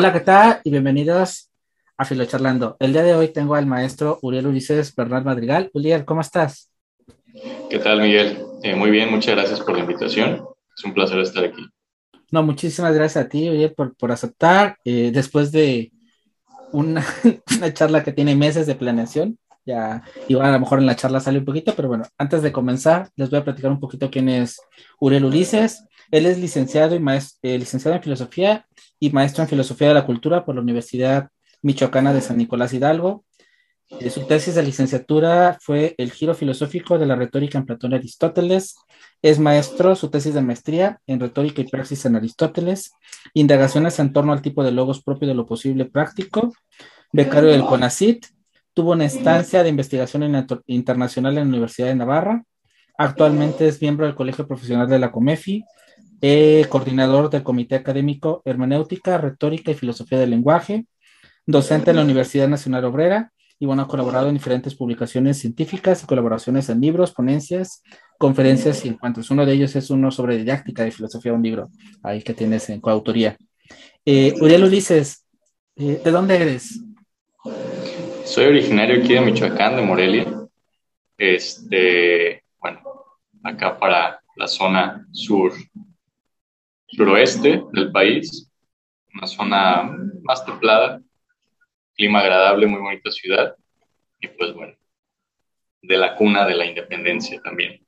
[0.00, 0.60] Hola, ¿qué tal?
[0.62, 1.50] Y bienvenidos
[1.96, 2.76] a Filocharlando.
[2.78, 5.72] El día de hoy tengo al maestro Uriel Ulises Bernal Madrigal.
[5.74, 6.70] Uriel, ¿cómo estás?
[7.68, 8.38] ¿Qué tal, Miguel?
[8.62, 10.46] Eh, muy bien, muchas gracias por la invitación.
[10.76, 11.66] Es un placer estar aquí.
[12.30, 14.76] No, muchísimas gracias a ti, Uriel, por, por aceptar.
[14.84, 15.90] Eh, después de
[16.70, 17.04] una,
[17.58, 19.36] una, charla que tiene meses de planeación,
[19.66, 22.52] ya igual a lo mejor en la charla sale un poquito, pero bueno, antes de
[22.52, 24.60] comenzar, les voy a platicar un poquito quién es
[25.00, 25.82] Uriel Ulises.
[26.12, 27.02] Él es licenciado, y
[27.42, 28.64] eh, licenciado en filosofía
[29.00, 31.28] y maestro en filosofía de la cultura por la Universidad
[31.62, 33.24] Michoacana de San Nicolás Hidalgo.
[34.00, 37.94] Eh, su tesis de licenciatura fue El giro filosófico de la retórica en Platón y
[37.96, 38.76] Aristóteles.
[39.22, 42.92] Es maestro, su tesis de maestría en retórica y praxis en Aristóteles.
[43.34, 46.52] Indagaciones en torno al tipo de logos propio de lo posible práctico.
[47.12, 48.26] Becario del CONACIT.
[48.74, 52.44] Tuvo una estancia de investigación internacional en la Universidad de Navarra.
[52.96, 55.64] Actualmente es miembro del Colegio Profesional de la COMEFI
[56.20, 60.86] eh, coordinador del Comité Académico Hermenéutica, Retórica y Filosofía del Lenguaje,
[61.46, 66.06] docente en la Universidad Nacional Obrera y bueno, ha colaborado en diferentes publicaciones científicas y
[66.06, 67.82] colaboraciones en libros, ponencias,
[68.16, 69.30] conferencias y encuentros.
[69.30, 71.68] Uno de ellos es uno sobre didáctica de filosofía, un libro
[72.02, 73.36] ahí que tienes en coautoría.
[74.04, 75.26] Eh, Uriel Ulises,
[75.76, 76.80] eh, ¿de dónde eres?
[78.24, 80.26] Soy originario aquí de Michoacán, de Morelia.
[81.16, 82.80] Este, bueno,
[83.42, 85.52] acá para la zona sur
[86.88, 88.50] suroeste del país,
[89.14, 91.00] una zona más templada,
[91.94, 93.54] clima agradable, muy bonita ciudad,
[94.20, 94.74] y pues bueno,
[95.82, 97.80] de la cuna de la independencia también.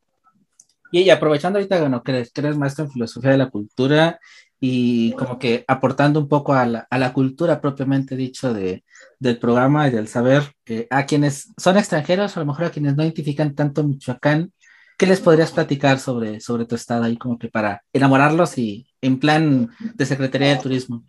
[0.93, 4.19] Y, aprovechando ahorita, bueno, que eres, maestro en filosofía de la cultura
[4.59, 8.85] y como que aportando un poco a la, a la cultura propiamente dicho de,
[9.21, 12.97] del programa y del saber, eh, a quienes son extranjeros, a lo mejor a quienes
[12.97, 14.53] no identifican tanto Michoacán,
[14.99, 19.19] ¿qué les podrías platicar sobre, sobre tu estado ahí como que para enamorarlos y en
[19.19, 21.03] plan de Secretaría de Turismo?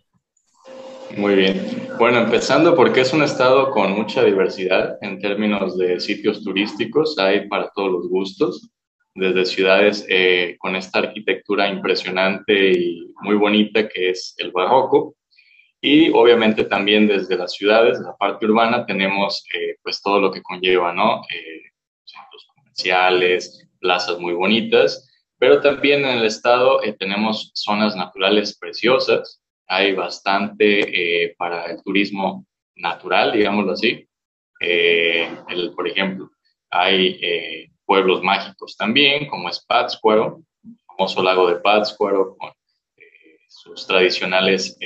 [1.16, 1.88] Muy bien.
[1.98, 7.48] Bueno, empezando porque es un estado con mucha diversidad en términos de sitios turísticos, hay
[7.48, 8.70] para todos los gustos,
[9.14, 15.16] desde ciudades eh, con esta arquitectura impresionante y muy bonita que es el barroco,
[15.84, 20.40] y obviamente también desde las ciudades, la parte urbana, tenemos eh, pues todo lo que
[20.40, 21.22] conlleva, ¿no?
[21.28, 21.62] Eh,
[22.04, 25.08] centros comerciales, plazas muy bonitas,
[25.42, 31.82] pero también en el estado eh, tenemos zonas naturales preciosas, hay bastante eh, para el
[31.82, 34.06] turismo natural, digámoslo así.
[34.60, 36.30] Eh, el, por ejemplo,
[36.70, 42.52] hay pueblos mágicos también, como es Pátzcuaro, el famoso lago de Pátzcuaro, con
[43.48, 44.78] sus tradicionales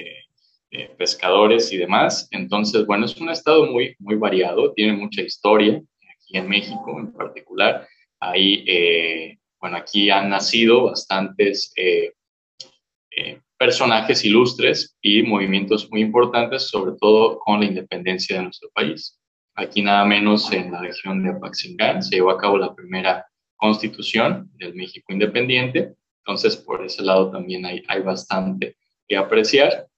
[0.96, 2.28] pescadores y demás.
[2.30, 5.82] Entonces, bueno, es un estado muy, muy variado, tiene mucha historia,
[6.14, 7.86] aquí en México en particular
[8.18, 12.12] Ahí, eh, bueno, aquí han nacido bastantes eh,
[13.10, 19.18] eh, personajes ilustres y movimientos muy importantes, sobre todo con la independencia de nuestro país.
[19.56, 23.26] Aquí nada menos en la región de Apaxingán se llevó a cabo la primera
[23.56, 28.76] constitución del México independiente, entonces por ese lado también hay, hay bastante
[29.08, 29.88] que apreciar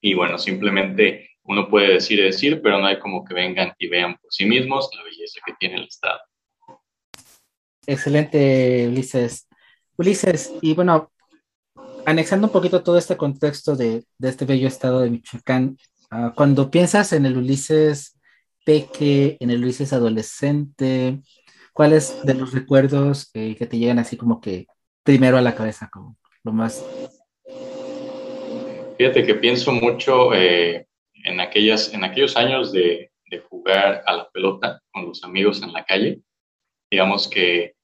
[0.00, 3.86] y bueno, simplemente uno puede decir y decir, pero no hay como que vengan y
[3.86, 6.18] vean por sí mismos la belleza que tiene el Estado.
[7.86, 9.48] Excelente, Ulises.
[9.96, 11.12] Ulises, y bueno,
[12.04, 15.78] anexando un poquito todo este contexto de, este bello estado de Michoacán,
[16.10, 18.18] ah, cuando piensas en el Ulises
[18.64, 21.20] peque, en el Ulises adolescente,
[21.72, 24.66] ¿cuáles de los recuerdos eh, que te llegan así como que
[25.04, 26.84] primero a la cabeza, como lo más?
[28.98, 34.28] Fíjate que pienso mucho eh, en, aquellas, en aquellos años de, de jugar a la
[34.30, 36.20] pelota con los amigos en la calle.
[36.90, 37.75] Digamos que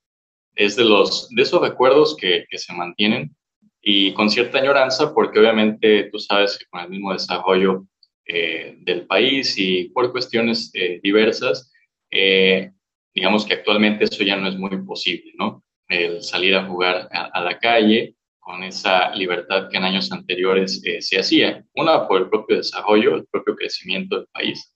[0.55, 3.35] es de, los, de esos recuerdos que, que, se mantienen
[3.81, 7.87] y con cierta añoranza, porque obviamente tú sabes que con el mismo desarrollo
[8.25, 11.73] eh, del país y por cuestiones eh, diversas,
[12.11, 12.71] eh,
[13.13, 15.65] digamos que actualmente eso ya no es muy posible, ¿no?
[15.89, 21.19] El salir a jugar a, la calle con esa libertad que en años anteriores se
[21.19, 24.75] hacía, una por el propio desarrollo, el propio crecimiento del país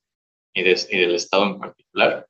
[0.52, 2.26] y, y del Estado en particular.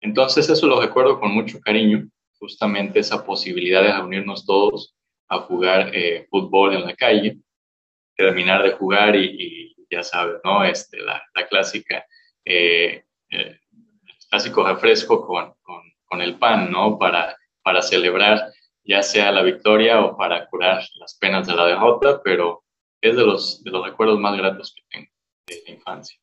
[0.00, 2.06] Entonces eso lo recuerdo con mucho cariño
[2.38, 4.94] justamente esa posibilidad de reunirnos todos
[5.28, 7.38] a jugar eh, fútbol en la calle,
[8.16, 10.64] terminar de jugar y, ya sabes, ¿no?
[10.64, 12.04] Este, la, clásica,
[12.44, 13.60] eh, eh,
[14.28, 16.98] clásico refresco con, con, con, el pan, ¿no?
[16.98, 18.52] Para, para celebrar
[18.84, 22.64] ya sea la victoria o para curar las penas de la derrota, pero
[23.02, 25.12] es de los, de los recuerdos más gratos que tengo
[25.46, 26.18] de la infancia.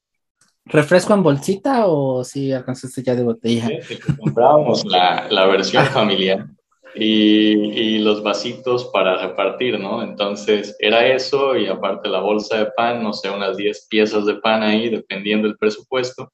[0.65, 3.69] ¿Refresco en bolsita o si alcanzaste ya de botella?
[4.17, 6.47] Comprábamos la, la, versión familiar.
[6.95, 10.01] y, los vasitos para repartir, ¿no?
[10.03, 14.35] Entonces era eso y aparte la bolsa de pan, no sé, unas 10 piezas de
[14.35, 16.31] pan ahí, dependiendo del presupuesto.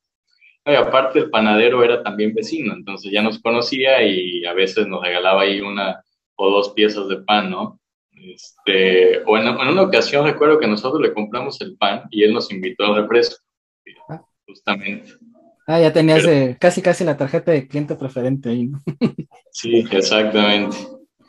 [0.65, 5.01] Y aparte el panadero era también vecino, entonces ya nos conocía y a veces nos
[5.01, 6.03] regalaba ahí una
[6.35, 7.79] o dos piezas de pan, ¿no?
[8.11, 12.51] Este, o en, una ocasión recuerdo que nosotros le compramos el pan y él nos
[12.51, 13.43] invitó al refresco.
[14.45, 15.11] Justamente.
[15.67, 16.23] Ah, ya tenías
[16.59, 18.83] casi casi la tarjeta de cliente preferente ahí, ¿no?
[19.51, 20.77] sí, exactamente.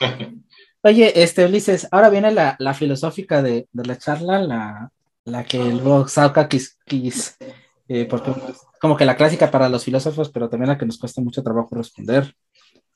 [0.85, 4.91] Oye, este Ulises, ahora viene la, filosófica de, la charla, la,
[5.25, 6.77] la que luego saca quis,
[7.89, 8.33] eh, porque
[8.81, 11.77] como que la clásica para los filósofos, pero también la que nos cuesta mucho trabajo
[11.77, 12.35] responder.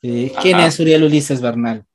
[0.01, 1.85] Eh, ¿Quién es Uriel Ulises Bernal?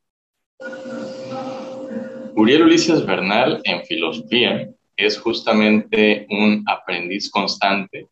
[2.35, 4.71] Uriel Ulises Bernal en filosofía
[5.05, 8.09] es justamente un aprendiz constante,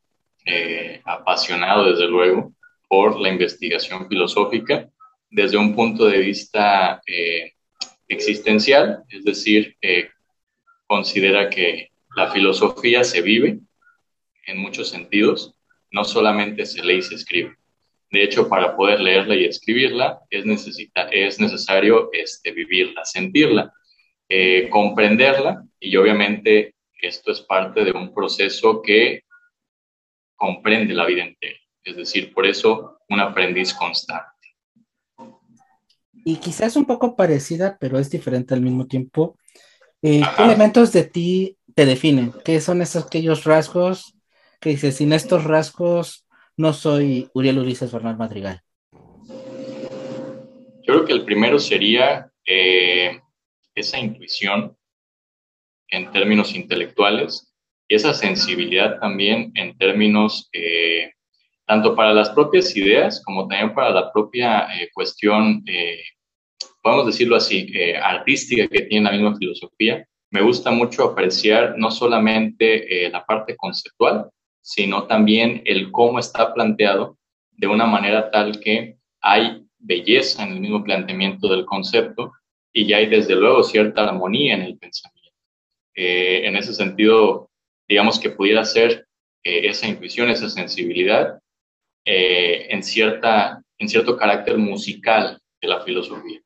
[0.46, 2.52] eh, apasionado desde luego
[2.88, 4.88] por la investigación filosófica
[5.30, 7.52] desde un punto de vista eh,
[8.08, 10.08] existencial, es decir, eh,
[10.86, 13.60] considera que la filosofía se vive
[14.46, 15.54] en muchos sentidos,
[15.90, 17.56] no solamente se lee y se escribe.
[18.10, 23.72] De hecho, para poder leerla y escribirla es, necesita, es necesario este, vivirla, sentirla.
[24.70, 26.74] Comprenderla y obviamente
[27.08, 29.24] esto es parte de un proceso que
[30.36, 31.58] comprende la vida entera.
[31.84, 34.26] Es decir, por eso un aprendiz constante.
[36.24, 39.38] Y quizás un poco parecida, pero es diferente al mismo tiempo.
[40.02, 42.32] Eh, ¿Qué elementos de ti te definen?
[42.44, 44.14] ¿Qué son esos aquellos rasgos
[44.60, 46.26] que dices, sin estos rasgos
[46.56, 48.62] no soy Uriel Ulises Bernal Madrigal?
[48.92, 53.20] Yo creo que el primero sería eh,
[53.74, 54.76] esa intuición
[55.90, 57.52] en términos intelectuales
[57.88, 61.12] y esa sensibilidad también en términos eh,
[61.66, 66.02] tanto para las propias ideas como también para la propia eh, cuestión, eh,
[66.82, 67.72] podemos decirlo así,
[68.02, 70.06] artística que tiene la misma filosofía.
[70.30, 74.30] Me gusta mucho apreciar no solamente la parte conceptual,
[74.62, 77.18] sino también el cómo está planteado
[77.50, 82.32] de una manera tal que hay belleza en el mismo planteamiento del concepto
[82.72, 85.19] y ya hay desde luego cierta armonía en el pensamiento.
[86.02, 87.50] Eh, en ese sentido,
[87.86, 89.06] digamos que pudiera ser
[89.44, 91.38] eh, esa intuición, esa sensibilidad
[92.06, 96.40] eh, en, cierta, en cierto carácter musical de la filosofía.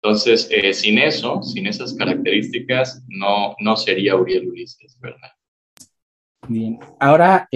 [0.00, 0.48] Entonces,
[0.78, 5.32] sin eso, sin esas características, no, no sería Uriel Ulises, ¿verdad?
[6.46, 7.48] Bien, ahora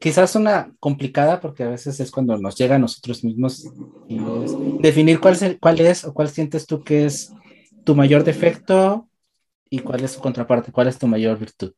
[0.00, 3.70] quizás una complicada porque a veces es cuando nos llega a nosotros mismos
[4.08, 4.18] y
[4.80, 7.30] definir cuál es, cuál es o cuál sientes tú que es
[7.84, 9.09] tu mayor defecto
[9.70, 11.72] y cuál es su contraparte, cuál es tu mayor virtud.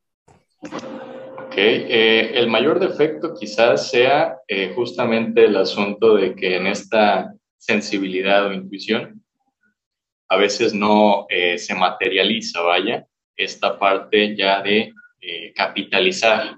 [0.62, 7.34] Ok, eh, el mayor defecto quizás sea eh, justamente el asunto de que en esta
[7.58, 9.22] sensibilidad o intuición
[10.28, 13.06] a veces no eh, se materializa, vaya,
[13.36, 14.94] esta parte ya de
[15.54, 16.56] capitalizar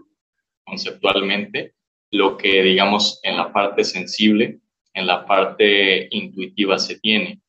[0.64, 1.74] conceptualmente
[2.12, 4.60] lo que, digamos, en la parte sensible,
[4.94, 7.40] en la parte intuitiva se tiene.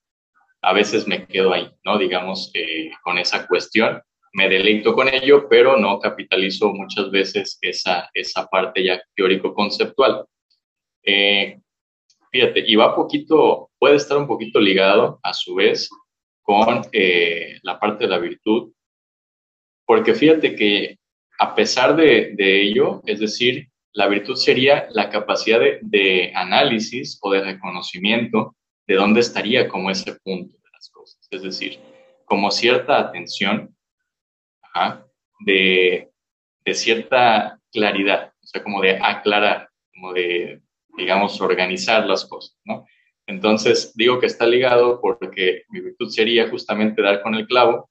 [0.66, 1.98] A veces me quedo ahí, ¿no?
[1.98, 4.02] Digamos, eh, con esa cuestión,
[4.34, 10.26] me deleito con ello, pero no capitalizo muchas veces esa, esa parte ya teórico-conceptual.
[11.04, 11.60] Eh,
[12.32, 15.90] fíjate, y va poquito, puede estar un poquito ligado a su vez
[16.42, 18.74] con eh, la parte de la virtud,
[19.86, 20.98] porque fíjate que
[21.40, 27.42] a pesar de, ello, es decir, la virtud sería la capacidad de, análisis o de
[27.42, 28.56] reconocimiento
[28.88, 30.65] de dónde estaría como ese punto de.
[31.30, 31.80] Es decir,
[32.26, 33.76] como cierta atención
[35.40, 36.12] de,
[36.66, 40.62] de, cierta claridad, o sea, como de aclarar, como de,
[40.98, 42.86] digamos, organizar las cosas, ¿no?
[43.26, 47.90] Entonces, digo que está ligado porque mi virtud sería justamente dar con el clavo,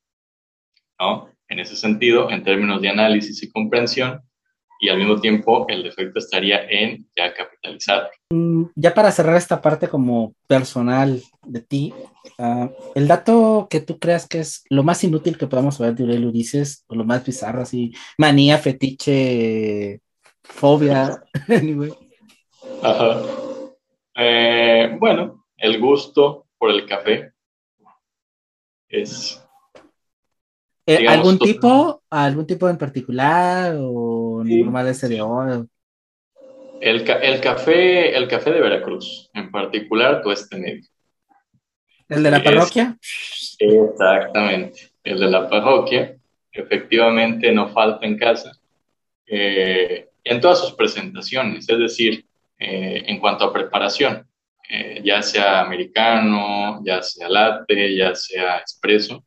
[1.01, 1.35] ¿no?
[1.49, 4.23] en ese sentido, en términos de análisis y comprensión,
[4.81, 8.11] y al mismo tiempo el defecto estaría en ya capitalizar.
[8.31, 11.95] Mm, ya para cerrar esta parte como personal de ti,
[12.39, 16.05] ah, el dato que tú creas que es lo más inútil que podamos saber de
[16.05, 20.01] Uriel Ulises, o lo más bizarro, así, manía, fetiche,
[20.43, 21.93] fobia, anyway.
[22.83, 23.23] Ajá.
[24.17, 27.33] Eh, bueno, el gusto por el café
[28.89, 29.44] es
[30.87, 32.03] eh, ¿Algún tipo?
[32.11, 33.77] ¿Algún tipo en particular?
[33.79, 35.67] ¿O normal ese de oro?
[36.81, 40.85] El, el, café, el café de Veracruz, en particular, tu este medio.
[42.09, 42.99] ¿El de la parroquia?
[43.59, 46.17] exactamente, el de la parroquia.
[46.53, 48.53] Efectivamente, no falta en casa.
[49.27, 52.27] Eh, en todas sus presentaciones, es decir,
[52.59, 54.27] eh, en cuanto a preparación.
[54.69, 59.23] eh, ya sea americano, ya sea latte, ya sea expreso.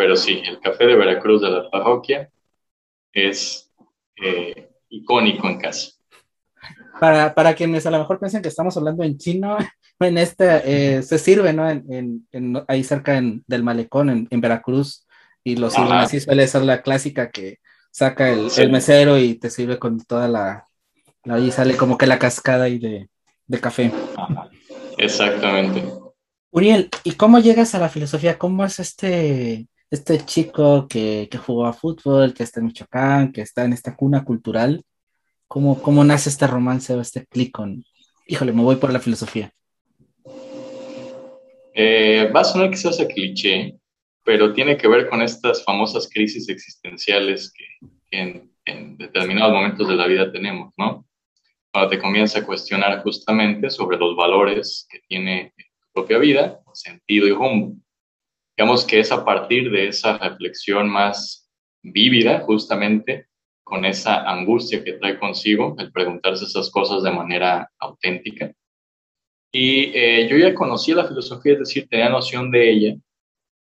[0.00, 2.30] Pero sí, el café de Veracruz de la parroquia
[3.12, 3.70] es
[4.16, 5.90] eh, icónico en casa.
[6.98, 9.58] Para, para, quienes a lo mejor piensen que estamos hablando en chino,
[10.00, 11.68] en este eh, se sirve, ¿no?
[11.68, 15.06] En, en, ahí cerca del malecón, en, Veracruz,
[15.44, 17.58] y lo sirven así, suele ser la clásica que
[17.90, 20.64] saca el, el, mesero y te sirve con toda la,
[21.24, 23.10] ahí sale como que la cascada ahí de,
[23.46, 23.92] de café.
[24.96, 25.84] Exactamente.
[26.52, 28.38] Uriel, ¿y cómo llegas a la filosofía?
[28.38, 33.42] ¿Cómo es este, este chico que, que jugó a fútbol, que está en Michoacán, que
[33.42, 34.84] está en esta cuna cultural?
[35.48, 37.58] ¿Cómo, cómo nace este romance o este clic
[38.26, 39.52] híjole, me voy por la filosofía?
[41.74, 43.74] Eh, va a sonar quizás a cliché,
[44.24, 47.64] pero tiene que ver con estas famosas crisis existenciales que,
[48.12, 51.04] en, en, determinados momentos de la vida tenemos, ¿no?
[51.72, 57.26] Cuando te comienza a cuestionar justamente sobre los valores que tiene tu propia vida, sentido
[57.26, 57.76] y rumbo.
[58.60, 61.50] Digamos que es a partir de esa reflexión más
[61.82, 63.28] vívida, justamente,
[63.64, 68.52] con esa angustia que trae consigo el preguntarse esas cosas de manera auténtica.
[69.50, 72.96] Y eh, yo ya conocía la filosofía, es decir, tenía noción de ella,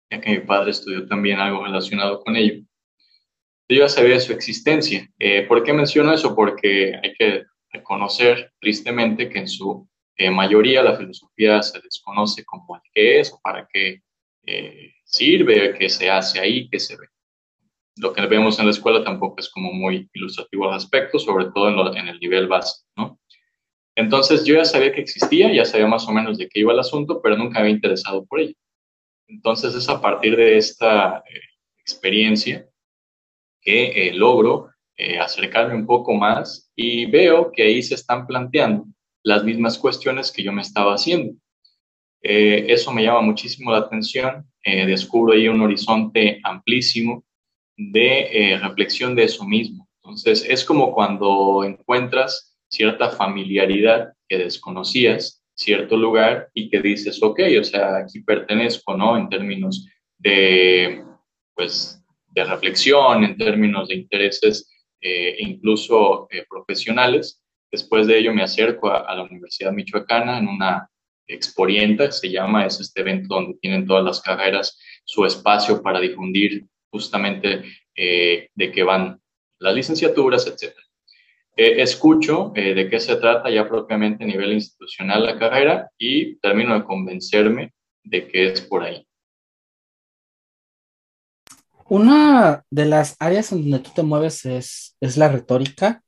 [0.10, 2.64] ya que mi padre estudió también algo relacionado con ello.
[3.68, 5.12] Yo ya sabía su existencia.
[5.20, 6.34] Eh, ¿Por qué menciono eso?
[6.34, 12.78] Porque hay que reconocer tristemente que en su eh, mayoría la filosofía se desconoce como
[12.78, 14.00] el que es o para qué
[15.04, 17.08] sirve, qué se hace ahí, qué se ve
[17.98, 21.96] lo que vemos en la escuela tampoco es como muy ilustrativo al respecto, sobre todo
[21.96, 23.20] en, el nivel básico, ¿no?
[23.96, 26.80] Entonces yo ya sabía que existía, ya sabía más o menos de qué iba el
[26.80, 28.54] asunto, pero nunca había interesado por ello.
[29.28, 31.40] Entonces es a partir de esta eh,
[31.80, 32.68] experiencia
[33.62, 38.86] que eh, logro eh, acercarme un poco más y veo que ahí se están planteando
[39.24, 41.34] las mismas cuestiones que yo me estaba haciendo.
[42.28, 47.24] Eso me llama muchísimo la atención, descubro ahí un horizonte amplísimo
[47.78, 49.88] de eh, reflexión de eso mismo.
[50.04, 57.40] Entonces, es como cuando encuentras cierta familiaridad que desconocías, cierto lugar y que dices, ok,
[57.60, 59.18] o sea, aquí pertenezco, ¿no?
[59.18, 61.04] En términos de,
[61.54, 64.70] pues, de reflexión, en términos de intereses
[65.02, 67.42] eh, incluso eh, profesionales.
[67.72, 70.90] Después de ello me acerco a, la Universidad Michoacana en una
[71.28, 76.66] exporienta, se llama, es este evento donde tienen todas las carreras su espacio para difundir
[76.90, 77.64] justamente
[77.96, 79.22] eh, de qué van
[79.60, 80.76] las licenciaturas, etc.
[81.58, 86.36] Eh, escucho eh, de qué se trata ya propiamente a nivel institucional la carrera y
[86.38, 89.08] termino de convencerme de que es por ahí.
[91.88, 96.02] Una de las áreas en donde tú te mueves es, es la retórica.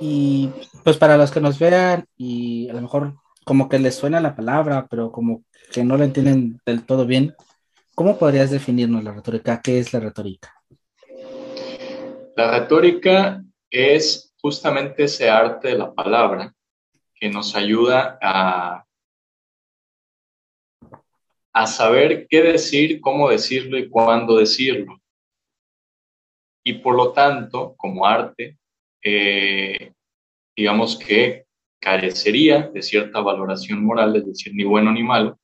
[0.00, 0.50] Y
[0.84, 3.16] pues para los que nos vean y a lo mejor
[3.46, 7.34] como que les suena la palabra, pero como que no la entienden del todo bien,
[7.96, 9.62] ¿Cómo podrías definirnos la retórica?
[9.62, 10.54] ¿Qué es la retórica?
[12.36, 16.54] La retórica es justamente ese arte de la palabra
[17.14, 18.84] que nos ayuda a,
[21.54, 25.00] a saber qué decir, cómo decirlo y cuándo decirlo.
[26.62, 28.58] Y por lo tanto, como arte,
[29.02, 29.94] eh,
[30.54, 31.45] digamos que
[31.80, 35.38] carecería de cierta valoración moral, es decir, ni bueno ni malo,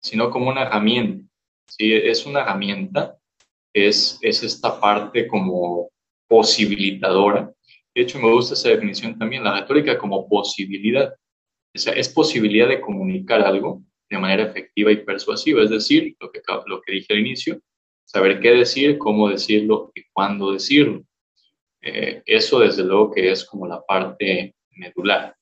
[0.00, 1.24] sino como una herramienta
[1.66, 1.92] ¿sí?
[1.92, 3.16] Es una herramienta,
[3.72, 5.90] es, es esta parte como
[6.28, 7.52] posibilitadora.
[7.94, 11.14] De hecho, me gusta esa definición también, la retórica como posibilidad.
[11.74, 16.30] O sea, es posibilidad de comunicar algo de manera efectiva y persuasiva, es decir, lo
[16.30, 17.60] que, lo que dije al inicio,
[18.04, 21.04] saber qué decir, cómo decirlo y cuándo decirlo.
[21.80, 25.34] Eh, eso desde luego que es como la parte medular,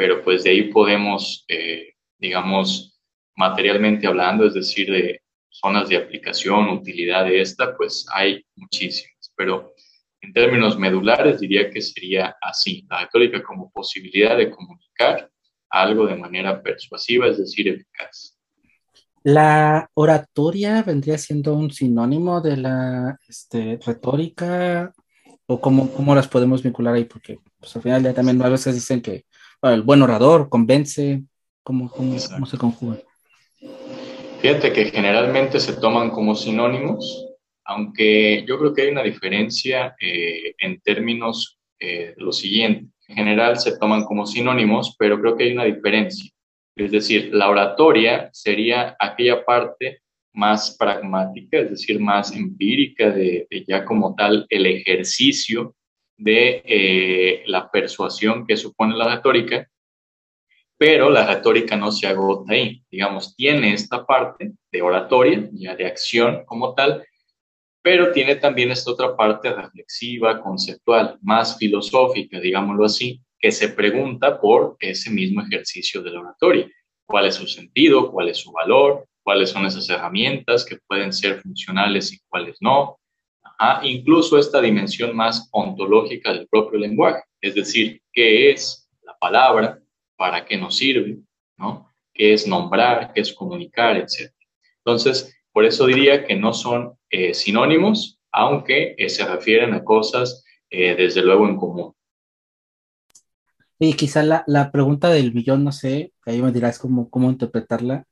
[0.00, 2.98] pero pues de ahí podemos, eh, digamos,
[3.36, 9.74] materialmente hablando, es decir, de zonas de aplicación, utilidad de esta, pues hay muchísimas, pero
[10.22, 15.30] en términos medulares diría que sería así, la retórica como posibilidad de comunicar
[15.68, 18.38] algo de manera persuasiva, es decir, eficaz.
[19.22, 24.94] ¿La oratoria vendría siendo un sinónimo de la este, retórica?
[25.44, 27.04] ¿O cómo, cómo, las podemos vincular ahí?
[27.04, 29.26] Porque pues, al final ya también a veces dicen que
[29.62, 31.22] el buen orador convence,
[31.62, 32.98] ¿cómo, cómo, cómo se conjuga?
[34.40, 37.26] Fíjate que generalmente se toman como sinónimos,
[37.64, 42.90] aunque yo creo que hay una diferencia eh, en términos eh, lo siguiente.
[43.08, 46.30] En general se toman como sinónimos, pero creo que hay una diferencia.
[46.74, 50.00] Es decir, la oratoria sería aquella parte
[50.32, 55.74] más pragmática, es decir, más empírica de, ya como tal el ejercicio
[56.20, 59.66] de eh, la persuasión que supone la retórica,
[60.76, 62.82] pero la retórica no se agota ahí.
[62.90, 67.04] Digamos, tiene esta parte de oratoria, ya de acción como tal,
[67.82, 74.38] pero tiene también esta otra parte reflexiva, conceptual, más filosófica, digámoslo así, que se pregunta
[74.38, 76.70] por ese mismo ejercicio de la oratoria.
[77.06, 78.10] ¿Cuál es su sentido?
[78.12, 79.06] ¿Cuál es su valor?
[79.22, 82.99] ¿Cuáles son esas herramientas que pueden ser funcionales y cuáles no?
[83.82, 89.80] Incluso esta dimensión más ontológica del propio lenguaje, es decir, qué es la palabra,
[90.16, 91.18] para qué nos sirve,
[91.56, 91.90] ¿no?
[92.12, 94.32] qué es nombrar, qué es comunicar, etc.
[94.84, 100.44] Entonces, por eso diría que no son eh, sinónimos, aunque eh, se refieren a cosas
[100.68, 101.92] eh, desde luego en común.
[103.78, 108.04] Y quizá la, la, pregunta del billón, no sé, ahí me dirás cómo, cómo interpretarla.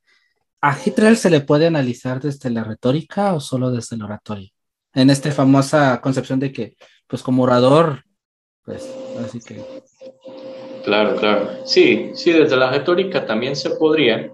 [0.61, 4.49] ¿A Hitler se le puede analizar desde la retórica o solo desde la oratoria?
[4.93, 6.75] En esta famosa concepción de que,
[7.07, 8.03] pues como orador,
[8.63, 8.89] pues
[9.23, 9.63] así que...
[10.83, 11.65] Claro, claro.
[11.65, 14.31] Sí, sí, desde la retórica también se podría.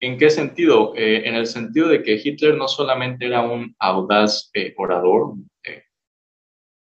[0.00, 0.94] ¿En qué sentido?
[0.96, 5.82] Eh, en el sentido de que Hitler no solamente era un audaz eh, orador, eh,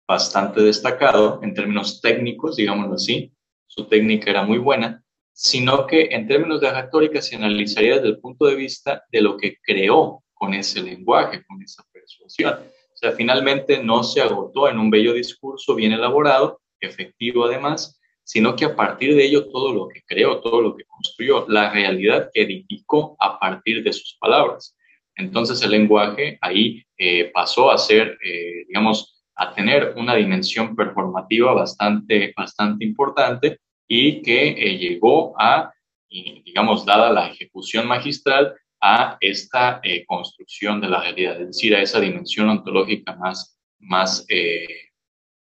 [0.06, 3.32] bastante destacado en términos técnicos, digámoslo así,
[3.66, 8.20] su técnica era muy buena, sino que en términos de retórica se analizaría desde el
[8.20, 11.82] punto de vista de lo que creó con ese lenguaje, con esa
[12.24, 18.56] O sea, finalmente no se agotó en un bello discurso bien elaborado, efectivo además, sino
[18.56, 22.28] que a partir de ello todo lo que creó, todo lo que construyó, la realidad
[22.32, 24.76] que edificó a partir de sus palabras.
[25.16, 31.54] Entonces el lenguaje ahí eh, pasó a ser, eh, digamos, a tener una dimensión performativa
[31.54, 35.72] bastante, bastante importante y que eh, llegó a,
[36.10, 42.00] digamos, dada la ejecución magistral, a esta construcción de la realidad, es decir, a esa
[42.00, 44.26] dimensión ontológica más, más,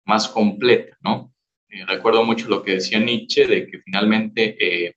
[0.05, 1.33] más completa, ¿no?
[1.73, 4.95] Eh, recuerdo mucho lo que decía Nietzsche de que finalmente eh,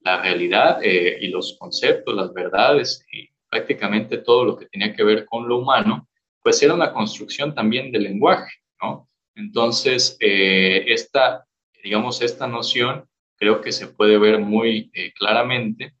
[0.00, 5.02] la realidad eh, y los conceptos, las verdades y prácticamente todo lo que tenía que
[5.02, 6.08] ver con lo humano,
[6.42, 9.08] pues era una construcción también del lenguaje, ¿no?
[9.34, 11.44] Entonces, esta,
[11.82, 15.94] digamos, esta noción creo que se puede ver muy claramente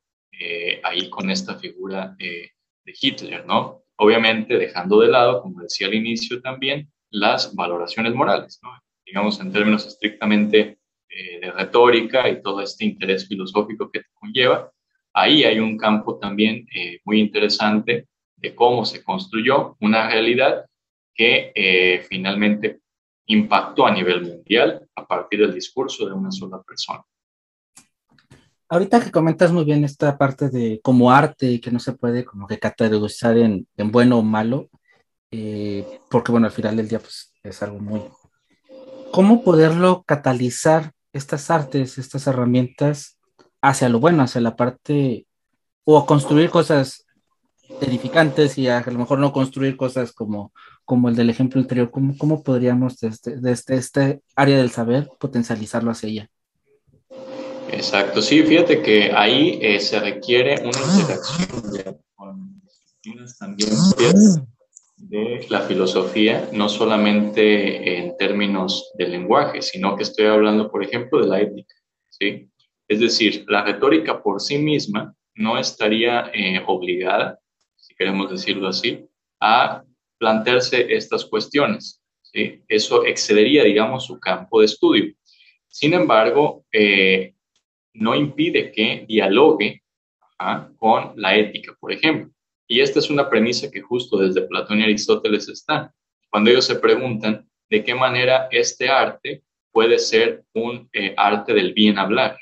[0.82, 2.52] ahí con esta figura de
[2.86, 3.82] Hitler, ¿no?
[3.96, 8.70] Obviamente dejando de lado, como decía al inicio también, las valoraciones morales, ¿no?
[9.10, 14.70] digamos, en términos estrictamente eh, de retórica y todo este interés filosófico que conlleva,
[15.12, 20.64] ahí hay un campo también eh, muy interesante de cómo se construyó una realidad
[21.12, 22.80] que eh, finalmente
[23.26, 27.02] impactó a nivel mundial a partir del discurso de una sola persona.
[28.72, 32.46] Ahorita que comentas muy bien esta parte de como arte que no se puede como
[32.46, 34.70] que categorizar en, en bueno o malo,
[36.08, 38.00] porque bueno, al final del día pues es algo muy,
[39.10, 43.18] cómo poderlo catalizar estas artes, estas herramientas
[43.60, 45.26] hacia lo bueno, hacia la parte,
[45.84, 47.06] o construir cosas
[47.80, 50.52] edificantes y a lo mejor no construir cosas como,
[50.84, 55.90] como el del ejemplo anterior, ¿cómo, cómo podríamos desde, desde este área del saber potencializarlo
[55.90, 56.30] hacia ella?
[57.72, 61.48] Exacto, sí, fíjate que ahí eh, se requiere una interacción
[62.14, 62.62] con
[63.38, 63.70] también
[64.96, 71.20] de la filosofía, no solamente en términos de lenguaje, sino que estoy hablando, por ejemplo,
[71.20, 71.74] de la ética.
[72.10, 72.50] ¿sí?
[72.86, 77.38] Es decir, la retórica por sí misma no estaría eh, obligada,
[77.76, 79.06] si queremos decirlo así,
[79.40, 79.82] a
[80.18, 82.02] plantearse estas cuestiones.
[82.22, 82.62] ¿sí?
[82.68, 85.14] Eso excedería, digamos, su campo de estudio.
[85.66, 87.34] Sin embargo, eh,
[87.94, 89.82] no impide que dialogue
[90.76, 92.32] con la ética, por ejemplo.
[92.66, 95.92] Y esta es una premisa que justo desde Platón y Aristóteles está.
[96.30, 101.72] Cuando ellos se preguntan de qué manera este arte puede ser un eh, arte del
[101.72, 102.38] bien hablar.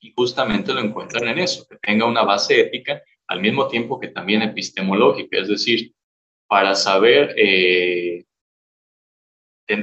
[0.00, 4.08] Y justamente lo encuentran en eso, que tenga una base ética al mismo tiempo que
[4.08, 5.92] también epistemológica, es decir,
[6.46, 8.24] para saber, eh,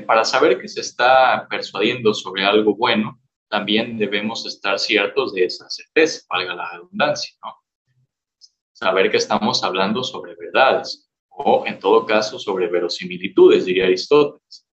[0.08, 3.20] para saber que se está persuadiendo sobre algo bueno,
[3.56, 7.56] también debemos estar ciertos de esa certeza, valga la redundancia, ¿no?
[8.74, 14.68] saber que estamos hablando sobre verdades o, en todo caso, sobre verosimilitudes, diría Aristóteles.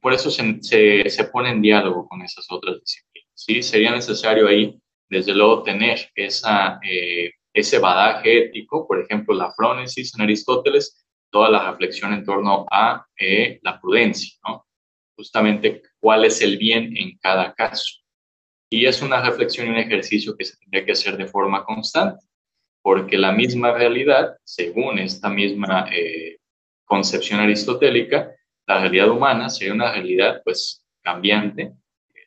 [0.00, 0.60] Por eso se,
[1.08, 3.30] se, pone en diálogo con esas otras disciplinas.
[3.32, 3.62] ¿sí?
[3.62, 4.76] Sería necesario ahí,
[5.08, 11.48] desde luego, tener esa, eh, ese badaje ético, por ejemplo, la frónesis en Aristóteles, toda
[11.48, 14.66] la reflexión en torno a eh, la prudencia, ¿no?
[15.16, 18.02] justamente cuál es el bien en cada caso.
[18.68, 22.22] Y es una reflexión y un ejercicio que se tendría que hacer de forma constante
[22.82, 26.36] porque la misma realidad, según esta misma eh,
[26.84, 28.34] concepción aristotélica,
[28.66, 31.72] la realidad humana sería una realidad pues cambiante,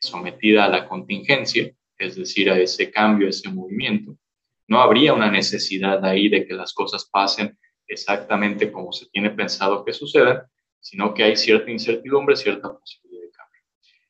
[0.00, 4.18] sometida a la contingencia, es decir, a ese cambio, ese movimiento,
[4.66, 9.84] no habría una necesidad ahí de que las cosas pasen exactamente como se tiene pensado
[9.84, 10.42] que sucedan,
[10.80, 13.07] sino que hay cierta incertidumbre, cierta posibilidad.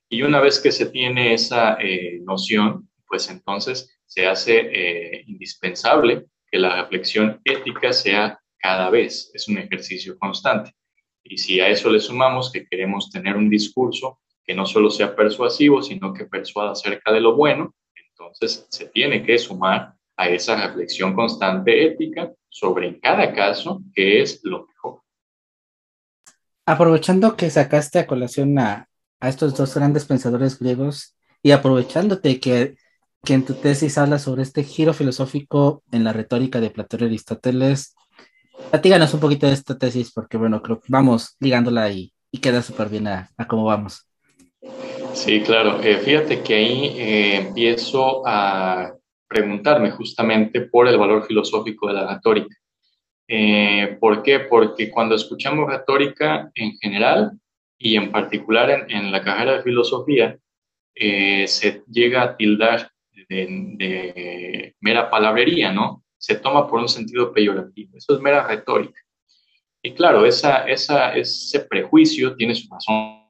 [0.09, 6.27] Y una vez que se tiene esa eh, noción, pues entonces se hace eh, indispensable
[6.51, 10.73] que la reflexión ética sea cada vez, es un ejercicio constante.
[11.23, 15.15] Y si a eso le sumamos que queremos tener un discurso que no solo sea
[15.15, 17.75] persuasivo, sino que persuada acerca de lo bueno,
[18.11, 24.23] entonces se tiene que sumar a esa reflexión constante ética sobre en cada caso qué
[24.23, 25.03] es lo mejor.
[26.67, 28.88] Aprovechando que sacaste a colación a,
[29.21, 32.77] a estos dos grandes pensadores griegos y aprovechándote que,
[33.25, 37.05] que en tu tesis hablas sobre este giro filosófico en la retórica de Platón y
[37.05, 37.95] Aristóteles,
[38.71, 42.63] platíganos un poquito de esta tesis porque bueno, creo que vamos ligándola y, y queda
[42.63, 44.07] súper bien a, a, cómo vamos.
[45.15, 45.81] Sí, claro.
[45.83, 48.93] Eh, fíjate que ahí eh, empiezo a
[49.27, 52.57] preguntarme justamente por el valor filosófico de la retórica.
[53.27, 54.41] Eh, ¿Por qué?
[54.41, 57.33] Porque cuando escuchamos retórica en general
[57.79, 60.39] y en particular en, en la carrera de filosofía,
[60.95, 62.91] eh, se llega a tildar
[63.29, 63.47] de,
[63.79, 66.05] de, mera palabrería, ¿no?
[66.17, 67.97] Se toma por un sentido peyorativo.
[67.97, 69.01] Eso es mera retórica.
[69.81, 73.23] Y claro, esa, esa, ese prejuicio tiene su razón,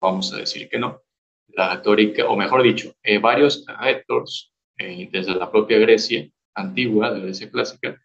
[0.00, 1.02] vamos a decir que no.
[1.48, 7.20] La retórica, o mejor dicho, eh, varios retors eh, desde la propia Grecia antigua, de
[7.20, 8.00] Grecia clásica,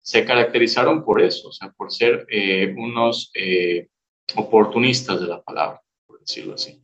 [0.00, 3.88] se caracterizaron por eso, o sea, por ser eh, unos eh,
[4.36, 6.82] oportunistas de la palabra, por decirlo así.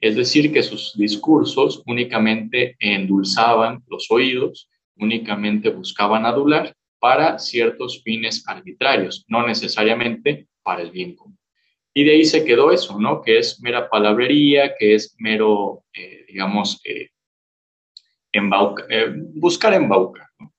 [0.00, 8.46] Es decir, que sus discursos únicamente endulzaban los oídos, únicamente buscaban adular para ciertos fines
[8.46, 11.38] arbitrarios, no necesariamente para el bien común.
[11.94, 13.22] Y de ahí se quedó eso, ¿no?
[13.22, 17.10] Que es mera palabrería, que es mero, eh, digamos, eh,
[18.32, 20.26] embauca, eh, buscar embaucar.
[20.40, 20.53] ¿no?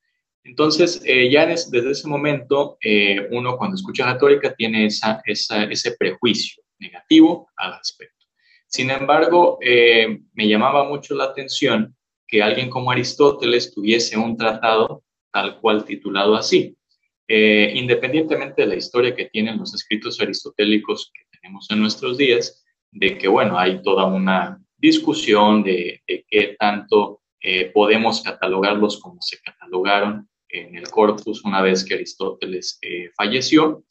[0.45, 6.63] Entonces, eh, ya desde ese momento, eh, uno cuando escucha retórica tiene esa, ese prejuicio
[6.77, 8.27] negativo al respecto.
[8.67, 11.95] Sin embargo, eh, me llamaba mucho la atención
[12.27, 16.77] que alguien como Aristóteles tuviese un tratado tal cual titulado así.
[17.27, 23.17] Independientemente de la historia que tienen los escritos aristotélicos que tenemos en nuestros días, de
[23.17, 27.21] que, bueno, hay toda una discusión de, de qué tanto
[27.73, 30.29] podemos catalogarlos como se catalogaron
[30.59, 33.83] en el corpus una vez que Aristóteles eh, falleció,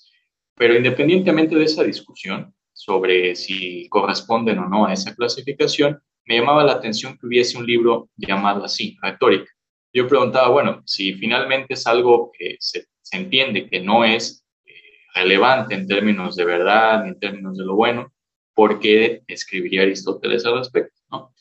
[0.56, 6.64] pero independientemente de esa discusión sobre si corresponden o no a esa clasificación, me llamaba
[6.64, 9.50] la atención que hubiese un libro llamado así, retórica.
[9.92, 14.72] Yo preguntaba, bueno, si finalmente es algo que se, entiende que no es eh,
[15.14, 18.12] relevante en términos de verdad ni en términos de lo bueno,
[18.54, 21.00] ¿por qué escribiría Aristóteles al respecto?
[21.12, 21.32] ¿no?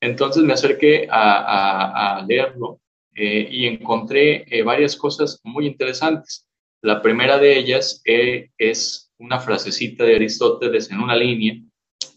[0.00, 2.81] Entonces me acerqué a leerlo
[3.14, 6.46] eh, y encontré eh, varias cosas muy interesantes.
[6.80, 11.54] La primera de ellas eh, es una frasecita de Aristóteles en una línea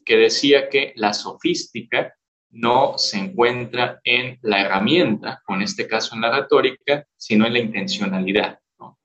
[0.06, 2.16] que decía que la sofística
[2.50, 7.60] no se encuentra en la herramienta, en este caso en la retórica, sino en la
[7.60, 8.60] intencionalidad.
[8.80, 8.98] ¿no?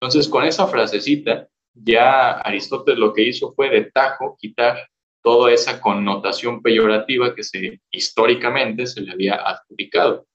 [0.00, 4.88] Entonces, con esa frasecita, ya Aristóteles lo que hizo fue de tajo quitar
[5.22, 7.42] toda esa connotación peyorativa que
[7.90, 10.26] históricamente se le había adjudicado.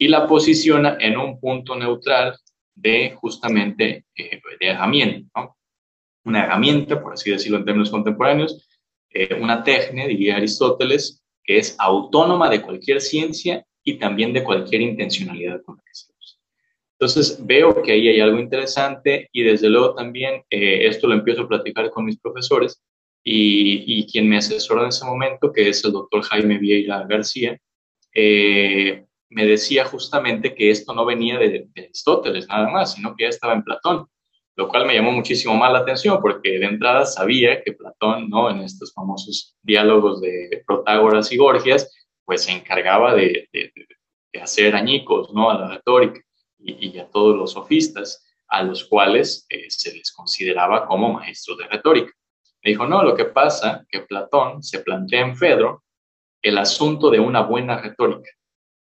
[0.00, 2.34] Y la posiciona en un punto neutral
[2.74, 5.58] de justamente eh, de herramienta, ¿no?
[6.24, 8.66] Una herramienta, por así decirlo en términos contemporáneos,
[9.10, 14.80] eh, una técnica, diría Aristóteles, que es autónoma de cualquier ciencia y también de cualquier
[14.80, 16.38] intencionalidad con la que se usa.
[16.92, 21.42] Entonces veo que ahí hay algo interesante y desde luego también eh, esto lo empiezo
[21.42, 22.82] a platicar con mis profesores
[23.22, 27.58] y, y, quien me asesoró en ese momento, que es el doctor Jaime Vieira García,
[28.14, 33.30] eh, me decía justamente que esto no venía de, Aristóteles nada más, sino que ya
[33.30, 34.06] estaba en Platón,
[34.56, 38.50] lo cual me llamó muchísimo más la atención porque de entrada sabía que Platón, ¿no?
[38.50, 41.90] En estos famosos diálogos de Protágoras y Gorgias,
[42.24, 43.48] pues se encargaba de
[44.40, 45.50] hacer añicos, ¿no?
[45.50, 46.20] A la retórica
[46.58, 51.58] y, y, a todos los sofistas, a los cuales eh, se les consideraba como maestros
[51.58, 52.12] de retórica.
[52.62, 55.84] Me dijo, no, lo que pasa que Platón se plantea en Fedro
[56.42, 58.30] el asunto de una buena retórica,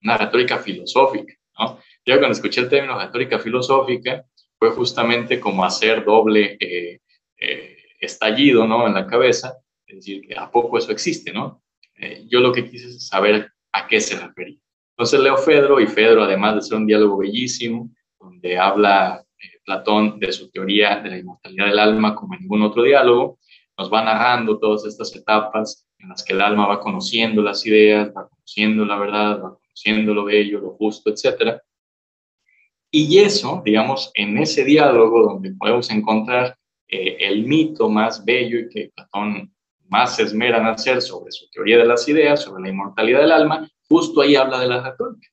[0.03, 1.79] una retórica filosófica, ¿no?
[2.05, 4.25] Yo cuando escuché el término retórica filosófica
[4.57, 6.99] fue justamente como hacer doble eh,
[7.37, 8.87] eh, estallido, ¿no?
[8.87, 11.63] En la cabeza, es decir, que a poco eso existe, ¿no?
[11.95, 14.59] Eh, yo lo que quise saber a qué se refería.
[14.91, 17.89] Entonces leo Fedro y Fedro, además de ser un diálogo bellísimo,
[18.19, 22.61] donde habla eh, Platón de su teoría de la inmortalidad del alma como en ningún
[22.61, 23.39] otro diálogo,
[23.77, 28.09] nos va narrando todas estas etapas en las que el alma va conociendo las ideas,
[28.15, 31.59] va conociendo la verdad, va conociendo lo bello, lo justo, etc.
[32.91, 36.55] Y eso, digamos, en ese diálogo donde podemos encontrar
[36.87, 39.51] eh, el mito más bello y que Platón
[39.89, 43.31] más se esmera en hacer sobre su teoría de las ideas, sobre la inmortalidad del
[43.31, 45.27] alma, justo ahí habla de la retórica.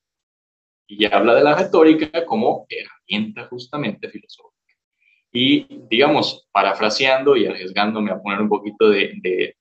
[0.87, 4.74] Y habla de la retórica como herramienta justamente filosófica.
[5.33, 9.55] Y, digamos, parafraseando y arriesgándome a poner un poquito de,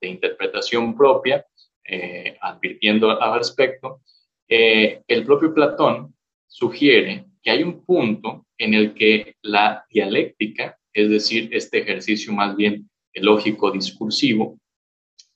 [0.00, 1.44] interpretación propia,
[1.84, 4.02] eh, advirtiendo al respecto,
[4.48, 6.14] eh, el propio Platón
[6.46, 12.56] sugiere que hay un punto en el que la dialéctica, es decir, este ejercicio más
[12.56, 14.58] bien lógico discursivo,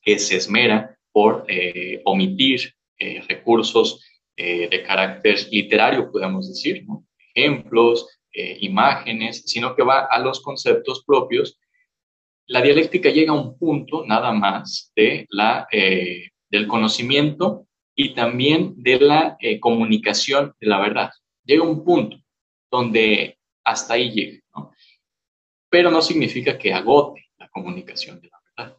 [0.03, 2.75] que se esmera por eh, omitir
[3.29, 4.05] recursos
[4.37, 6.85] de carácter literario, podemos decir,
[7.35, 11.59] ejemplos, eh, imágenes, sino que va a los conceptos propios.
[12.47, 18.75] La dialéctica llega a un punto nada más de la, eh, del conocimiento y también
[18.77, 21.11] de la eh, comunicación de la verdad.
[21.45, 22.17] Llega un punto
[22.71, 24.41] donde hasta ahí llega,
[25.69, 28.79] pero no significa que agote la comunicación de la verdad.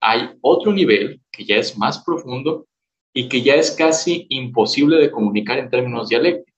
[0.00, 2.66] Hay otro nivel que ya es más profundo
[3.12, 6.48] y que ya es casi imposible de comunicar en términos dialécticos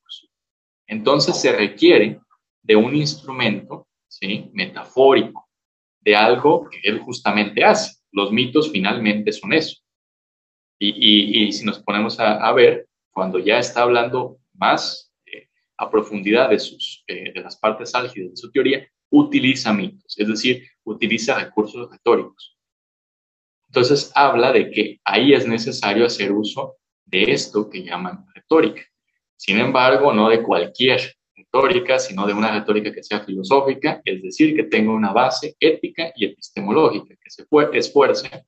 [0.90, 2.20] entonces se requiere
[2.62, 4.50] de un instrumento ¿sí?
[4.52, 5.48] metafórico,
[6.00, 8.00] de algo que él justamente hace.
[8.10, 9.79] Los mitos finalmente son eso.
[10.82, 16.58] Y, si nos ponemos a, ver, cuando ya está hablando más eh, a profundidad de,
[16.58, 21.90] sus, eh, de las partes álgidas de su teoría, utiliza mitos, es decir, utiliza recursos
[21.90, 22.56] retóricos.
[23.66, 28.82] Entonces habla de que ahí es necesario hacer uso de esto que llaman retórica.
[29.36, 34.56] Sin embargo, no de cualquier retórica, sino de una retórica que sea filosófica, es decir,
[34.56, 37.46] que tenga una base ética y epistemológica, que se
[37.78, 38.46] esfuerce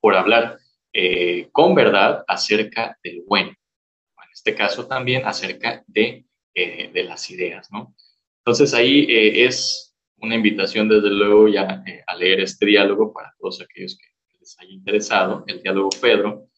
[0.00, 0.58] por hablar
[0.98, 3.50] eh, con verdad acerca del bueno.
[3.50, 7.94] En este caso también acerca de, eh, de las ideas, ¿no?
[8.38, 13.60] Entonces ahí eh, es una invitación desde luego ya a leer este diálogo para todos
[13.60, 14.06] aquellos que
[14.40, 16.48] les haya interesado, el diálogo Pedro,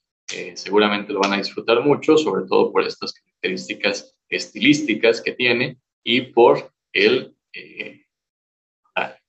[0.55, 6.20] seguramente lo van a disfrutar mucho, sobre todo por estas características estilísticas que tiene y
[6.20, 8.05] por el, eh,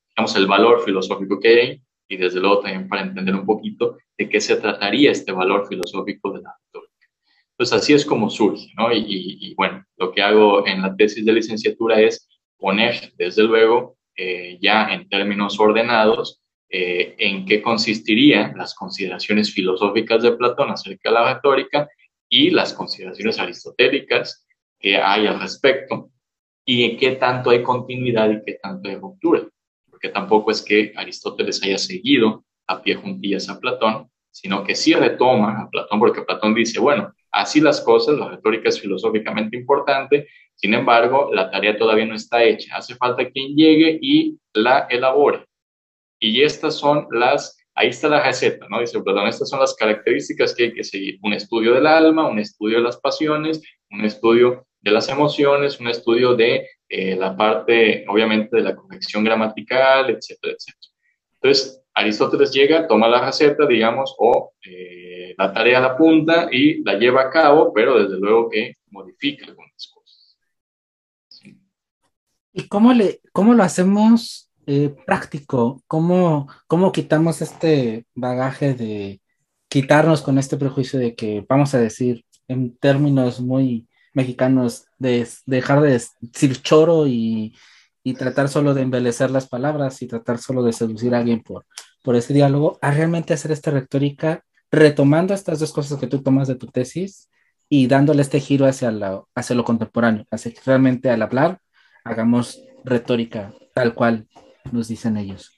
[0.10, 4.28] digamos, el valor filosófico que hay y desde luego también para entender un poquito de
[4.28, 7.08] qué se trataría este valor filosófico de la retórica.
[7.56, 8.92] Pues así es como surge, ¿no?
[8.92, 14.58] Y, bueno, lo que hago en la tesis de licenciatura es poner, desde luego, eh,
[14.62, 21.16] ya en términos ordenados, eh, en qué consistirían las consideraciones filosóficas de Platón acerca de
[21.16, 21.88] la retórica
[22.28, 24.48] y las consideraciones aristotélicas
[24.80, 26.12] que hay al respecto
[26.66, 29.48] y en qué tanto hay continuidad y qué tanto hay ruptura.
[30.00, 34.94] Porque tampoco es que Aristóteles haya seguido a pie juntillas a Platón, sino que sí
[34.94, 40.30] retoma a Platón, porque Platón dice, bueno, así las cosas, la retórica es filosóficamente importante,
[40.56, 45.46] sin embargo, la tarea todavía no está hecha, hace falta quien llegue y la elabore.
[46.18, 48.80] Y estas son las ahí está la receta, ¿no?
[48.80, 51.18] Dice perdón, estas son las características que hay que seguir.
[51.24, 55.88] Un estudio del alma, un estudio de las pasiones, un estudio de las emociones, un
[55.88, 60.94] estudio de eh, la parte, obviamente, de la corrección gramatical, etcétera, etcétera.
[61.36, 66.84] Entonces, Aristóteles llega, toma la receta, digamos, o eh, la tarea a la punta y
[66.84, 70.38] la lleva a cabo, pero desde luego que modifica algunas cosas.
[72.54, 79.22] ¿Y cómo, le, cómo lo hacemos eh, práctico, ¿cómo, ¿cómo quitamos este bagaje de
[79.68, 85.82] quitarnos con este prejuicio de que, vamos a decir, en términos muy mexicanos, de dejar
[85.82, 87.56] de decir choro y,
[88.04, 91.66] y tratar solo de embelecer las palabras y tratar solo de seducir a alguien por,
[92.04, 96.48] por este diálogo, a realmente hacer esta retórica retomando estas dos cosas que tú tomas
[96.48, 97.30] de tu tesis
[97.70, 98.92] y dándole este giro hacia,
[99.36, 101.60] hacia lo contemporáneo, hacia que realmente al hablar
[102.04, 104.28] hagamos retórica tal cual
[104.72, 105.52] nos dicen ellos?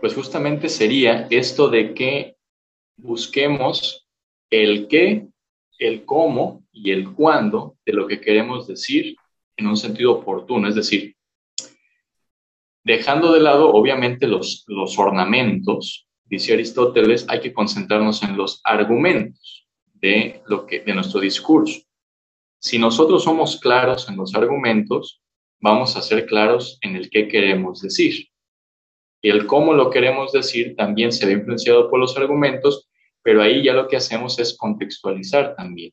[0.00, 2.36] Pues justamente sería esto de que
[2.96, 4.06] busquemos
[4.50, 5.28] el qué,
[5.80, 9.16] el cómo y el cuándo de lo que queremos decir
[9.56, 11.16] en un sentido oportuno, es decir,
[12.84, 19.68] dejando de lado obviamente los, los ornamentos, dice Aristóteles, hay que concentrarnos en los argumentos
[19.94, 21.80] de, lo que, de nuestro discurso.
[22.58, 25.22] Si nosotros somos claros en los argumentos,
[25.60, 28.28] vamos a ser claros en el qué queremos decir.
[29.22, 32.89] Y el cómo lo queremos decir también se ve influenciado por los argumentos,
[33.22, 35.92] pero ahí ya lo que hacemos es contextualizar también.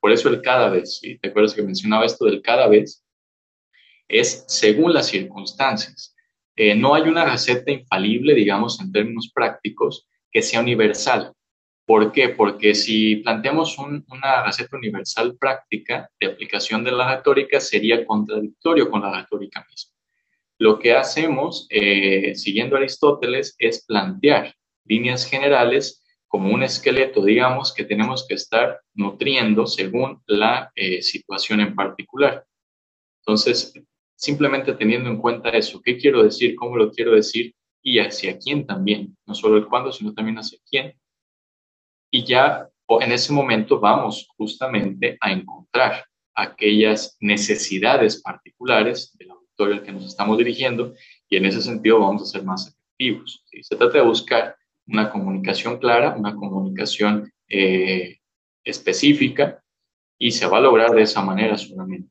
[0.00, 3.04] Por eso el cada vez, y te acuerdas que mencionaba esto del cada vez,
[4.08, 6.14] es según las circunstancias.
[6.56, 11.32] Eh, no hay una receta infalible, digamos, en términos prácticos, que sea universal.
[11.86, 12.30] ¿Por qué?
[12.30, 19.02] Porque si planteamos una receta universal práctica de aplicación de la retórica, sería contradictorio con
[19.02, 19.92] la retórica misma.
[20.58, 26.03] Lo que hacemos, eh, siguiendo Aristóteles, es plantear líneas generales
[26.34, 32.44] como un esqueleto, digamos, que tenemos que estar nutriendo según la eh, situación en particular.
[33.20, 33.72] Entonces,
[34.16, 38.66] simplemente teniendo en cuenta eso, qué quiero decir, cómo lo quiero decir y hacia quién
[38.66, 40.98] también, no solo el cuándo, sino también hacia quién,
[42.10, 49.82] y ya en ese momento vamos justamente a encontrar aquellas necesidades particulares del auditorio al
[49.84, 50.94] que nos estamos dirigiendo
[51.28, 53.44] y en ese sentido vamos a ser más efectivos.
[53.62, 58.18] Se trata de buscar una comunicación clara, una comunicación eh,
[58.64, 59.62] específica
[60.18, 62.10] y se va a lograr de esa manera solamente.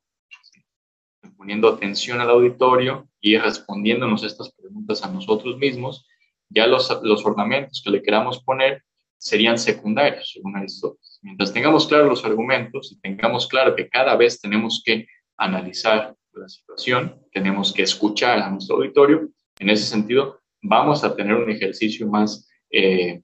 [1.38, 6.08] Poniendo atención al auditorio y respondiéndonos estas preguntas a nosotros mismos,
[6.50, 8.84] ya los, los ornamentos que le queramos poner
[9.18, 11.20] serían secundarios, según Aristóteles.
[11.22, 15.08] Mientras tengamos claros los argumentos y tengamos claro que cada vez tenemos que
[15.38, 21.36] analizar la situación, tenemos que escuchar a nuestro auditorio, en ese sentido vamos a tener
[21.36, 23.22] un ejercicio más eh,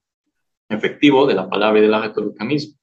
[0.70, 2.78] efectivo de la palabra y de la retórica misma.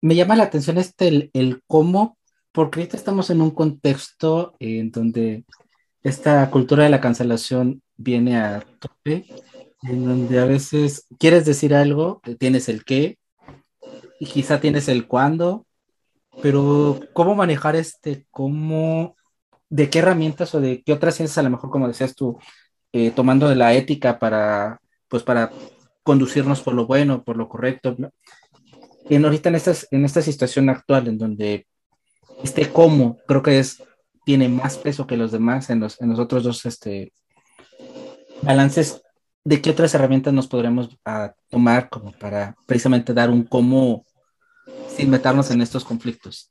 [0.00, 2.18] Me llama la atención este, el, cómo,
[2.52, 5.44] porque ahorita estamos en un contexto en donde
[6.02, 9.26] esta cultura de la cancelación viene a tope
[9.82, 13.18] en donde a veces quieres decir algo, tienes el qué,
[14.18, 15.66] y quizá tienes el cuándo,
[16.42, 19.16] pero cómo manejar este, cómo,
[19.68, 22.38] de qué herramientas o de qué otras ciencias, a lo mejor, como decías tú,
[22.92, 25.50] eh, tomando de la ética para, pues, para
[26.02, 27.96] conducirnos por lo bueno, por lo correcto.
[29.08, 31.66] En ahorita en, estas, en esta situación actual, en donde
[32.42, 33.82] este cómo creo que es,
[34.24, 37.12] tiene más peso que los demás en los, en los otros dos este,
[38.42, 39.02] balances
[39.46, 44.04] ¿de qué otras herramientas nos podremos ah, tomar como para precisamente dar un cómo
[44.88, 46.50] sin meternos en estos conflictos?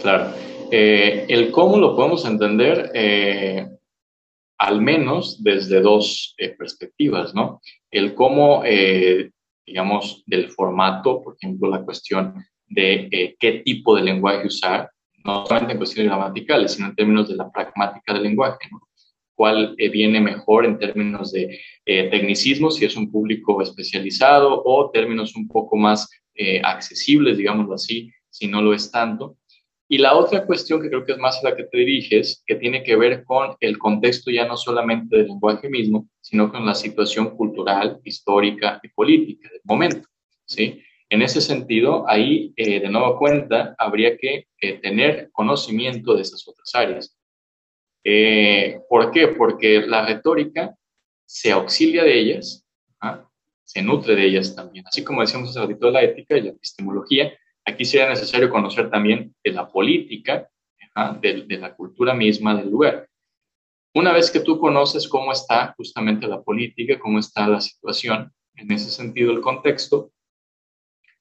[0.00, 0.32] Claro.
[0.70, 3.66] Eh, el cómo lo podemos entender eh,
[4.58, 7.60] al menos desde dos eh, perspectivas, ¿no?
[7.90, 8.64] El cómo,
[9.64, 12.34] digamos, del formato, por ejemplo, la cuestión
[12.66, 14.90] de qué tipo de lenguaje usar,
[15.24, 18.80] no solamente en cuestiones gramaticales, sino en términos de la pragmática del lenguaje, ¿no?
[19.34, 24.90] cuál eh, viene mejor en términos de eh, tecnicismo, si es un público especializado o
[24.90, 29.36] términos un poco más eh, accesibles, digámoslo así, si no lo es tanto.
[29.94, 32.56] Y la otra cuestión que creo que es más a la que te diriges, que
[32.56, 36.74] tiene que ver con el contexto ya no solamente del lenguaje mismo, sino con la
[36.74, 40.08] situación cultural, histórica y política del momento.
[40.46, 40.82] ¿sí?
[41.08, 44.48] En ese sentido, ahí, de nuevo cuenta, habría que
[44.82, 47.16] tener conocimiento de esas otras áreas.
[48.02, 49.28] Eh, ¿Por qué?
[49.28, 50.74] Porque la retórica
[51.24, 52.66] se auxilia de ellas,
[53.00, 53.30] ¿ah?
[53.62, 54.84] se nutre de ellas también.
[54.88, 57.32] Así como decíamos hace de la ética y la epistemología,
[57.64, 60.48] aquí sería necesario conocer también de la política,
[61.20, 63.08] de, de, la cultura misma del lugar.
[63.94, 68.70] Una vez que tú conoces cómo está justamente la política, cómo está la situación, en
[68.70, 70.12] ese sentido el contexto,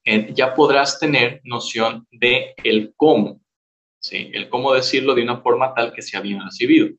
[0.06, 3.44] eh, ya podrás tener noción de el cómo
[4.04, 4.30] ¿sí?
[4.34, 6.90] El cómo decirlo de una forma tal que sea bien recibido.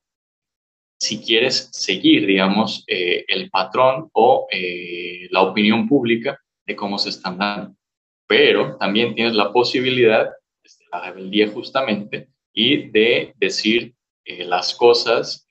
[0.98, 7.11] Si quieres seguir, digamos, eh, el patrón o eh, la opinión pública de cómo se
[7.11, 7.76] están dando.
[8.26, 15.46] Pero también tienes la posibilidad de la rebeldía justamente y de decir eh, las cosas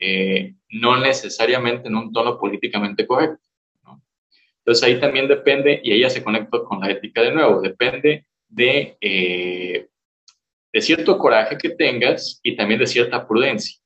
[0.69, 3.39] no necesariamente en un tono políticamente correcto.
[4.59, 8.97] Entonces ahí también depende, y ella se conecta con la ética de nuevo, depende de
[10.73, 13.79] de cierto coraje que tengas y también de cierta prudencia,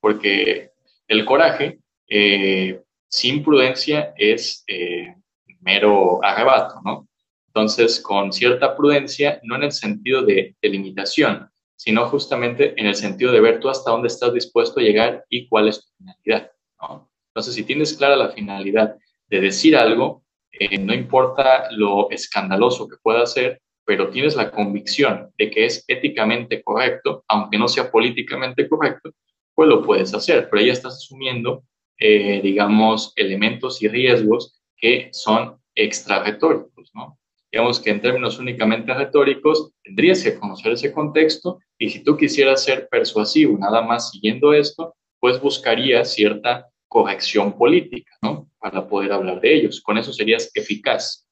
[0.00, 0.70] porque
[1.08, 5.16] el coraje eh, sin prudencia es eh,
[5.60, 7.08] mero arrebato, ¿no?
[7.54, 13.30] Entonces, con cierta prudencia, no en el sentido de, limitación, sino justamente en el sentido
[13.30, 17.08] de ver tú hasta dónde estás dispuesto a llegar y cuál es tu finalidad, ¿no?
[17.28, 18.96] Entonces, si tienes clara la finalidad
[19.28, 25.30] de decir algo, eh, no importa lo escandaloso que pueda ser, pero tienes la convicción
[25.38, 29.12] de que es éticamente correcto, aunque no sea políticamente correcto,
[29.54, 31.62] pues lo puedes hacer, pero ya estás asumiendo,
[31.98, 37.16] eh, digamos, elementos y riesgos que son extra retóricos, ¿no?
[37.54, 42.64] Digamos que en términos únicamente retóricos, tendrías que conocer ese contexto y si tú quisieras
[42.64, 48.50] ser persuasivo nada más siguiendo esto, pues buscarías cierta corrección política, ¿no?
[48.58, 49.80] Para poder hablar de ellos.
[49.80, 51.28] Con eso serías eficaz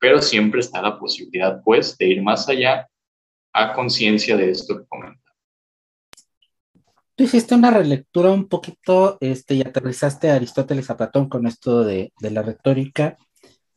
[0.00, 2.86] pero siempre está la posibilidad, pues, de ir más allá
[3.54, 5.22] a conciencia de esto que comenta.
[7.14, 11.84] Tú hiciste una relectura un poquito, este, y aterrizaste a Aristóteles a Platón con esto
[11.84, 13.16] de, de la retórica,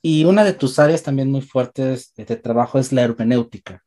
[0.10, 3.84] Y una de tus áreas también muy fuertes de trabajo es la hermenéutica.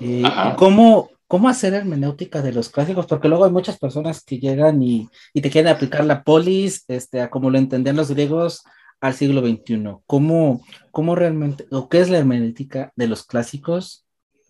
[0.00, 0.22] ¿Y
[0.56, 3.04] cómo, cómo hacer hermenéutica de los clásicos?
[3.04, 7.20] Porque luego hay muchas personas que llegan y, y te quieren aplicar la polis, este,
[7.20, 8.64] a como lo entendían los griegos
[9.02, 9.98] al siglo XXI.
[10.06, 14.06] ¿Cómo, cómo realmente, o qué es la hermenéutica de los clásicos?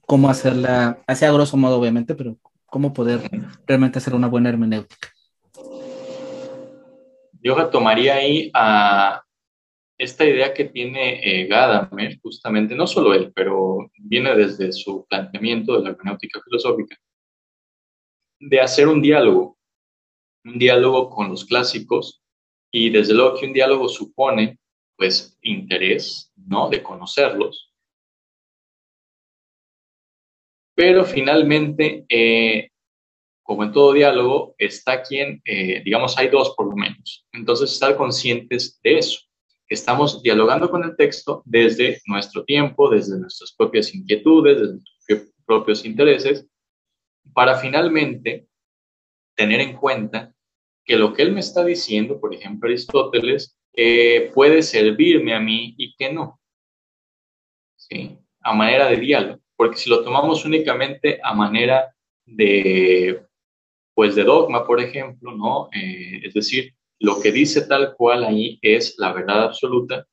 [0.07, 3.29] ¿Cómo hacerla, así a grosso modo obviamente, pero cómo poder
[3.67, 5.09] realmente hacer una buena hermenéutica?
[7.43, 9.25] Yo retomaría ahí a
[10.01, 15.77] esta idea que tiene eh, Gadamer, justamente, no solo él, pero viene desde su planteamiento
[15.77, 16.97] de la hermenéutica filosófica,
[18.41, 19.59] de hacer un diálogo,
[20.47, 22.23] un diálogo con los clásicos,
[22.73, 24.59] y desde luego que un diálogo supone,
[24.97, 27.71] pues, interés, ¿no?, de conocerlos.
[30.75, 32.71] Pero finalmente, eh,
[33.43, 37.27] como en todo diálogo, está quien, eh, digamos, hay dos por lo menos.
[37.33, 39.30] Entonces, estar conscientes de eso
[39.71, 45.85] estamos dialogando con el texto desde nuestro tiempo, desde nuestras propias inquietudes, desde nuestros propios
[45.85, 46.47] intereses,
[47.33, 48.49] para finalmente
[49.37, 50.35] tener en cuenta
[50.85, 55.75] que lo que él me está diciendo, por ejemplo Aristóteles, eh, puede servirme a mí
[55.79, 56.41] y que no.
[57.77, 58.19] ¿Sí?
[58.41, 59.41] A manera de diálogo.
[59.57, 61.95] Porque si lo tomamos únicamente a manera
[62.27, 63.23] de,
[63.95, 65.69] pues de dogma, por ejemplo, ¿no?
[65.73, 70.07] Eh, es decir, lo que dice tal cual ahí es la verdad absoluta,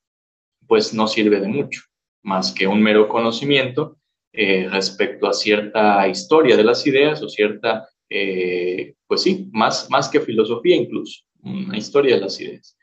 [0.65, 1.81] pues no sirve de mucho,
[2.23, 3.97] más que un mero conocimiento
[4.31, 10.09] eh, respecto a cierta historia de las ideas o cierta, eh, pues sí, más, más
[10.09, 12.77] que filosofía incluso, una historia de las ideas.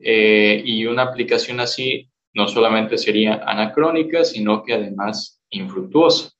[0.00, 6.32] Eh, y una aplicación así no solamente sería anacrónica, sino que además infructuosa.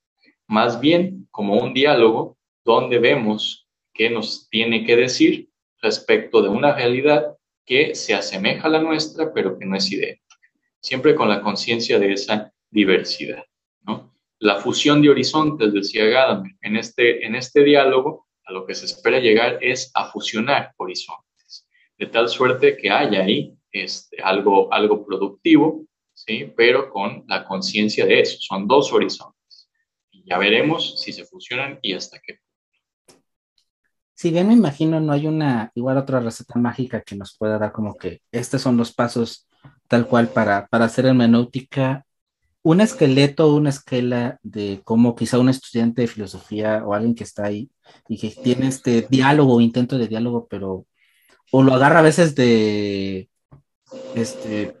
[0.47, 5.49] Más bien como un diálogo donde vemos qué nos tiene que decir
[5.81, 10.37] respecto de una realidad que se asemeja a la nuestra, pero que no es idéntica.
[10.79, 13.43] Siempre con la conciencia de esa diversidad.
[13.81, 14.13] ¿no?
[14.39, 18.85] La fusión de horizontes, decía Gadamer, en este, en este diálogo, a lo que se
[18.85, 21.67] espera llegar es a fusionar horizontes,
[21.97, 26.51] de tal suerte que haya ahí este, algo, algo productivo, ¿sí?
[26.55, 28.37] pero con la conciencia de eso.
[28.39, 29.69] Son dos horizontes.
[30.25, 32.39] Ya veremos si se fusionan y hasta qué
[34.17, 37.71] si bien me imagino no hay una, igual otra receta mágica que nos pueda dar
[37.71, 39.47] como que estos son los pasos
[39.87, 42.03] tal cual para, para hacer hermenéutica,
[42.63, 47.45] un esqueleto una esquela de cómo quizá un estudiante de filosofía o alguien que está
[47.45, 47.69] ahí
[48.09, 50.87] y que tiene este diálogo intento de diálogo, pero
[51.51, 53.29] o lo agarra a veces de,
[54.15, 54.77] este,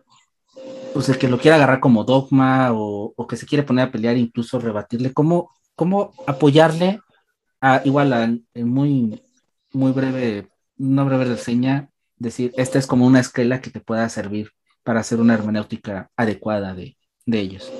[0.95, 3.91] pues el que lo quiera agarrar como dogma o, o que se quiere poner a
[3.91, 7.01] pelear, incluso rebatirle, cómo, cómo apoyarle
[7.61, 9.21] a, igual a, muy
[9.73, 10.47] muy breve,
[10.77, 14.51] una breve reseña, decir, esta es como una esquela que te pueda servir
[14.83, 17.71] para hacer una hermenéutica adecuada de, de ellos.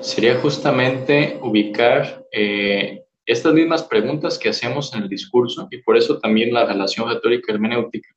[0.00, 6.18] Sería justamente ubicar eh, estas mismas preguntas que hacemos en el discurso y por eso
[6.18, 8.08] también la relación retórica hermenéutica,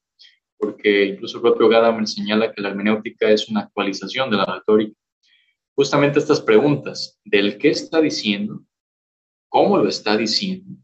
[0.58, 4.96] porque incluso el propio Gadamer señala que la hermenéutica es una actualización de la retórica.
[5.76, 8.62] Justamente estas preguntas del qué está diciendo,
[9.48, 10.76] cómo lo está diciendo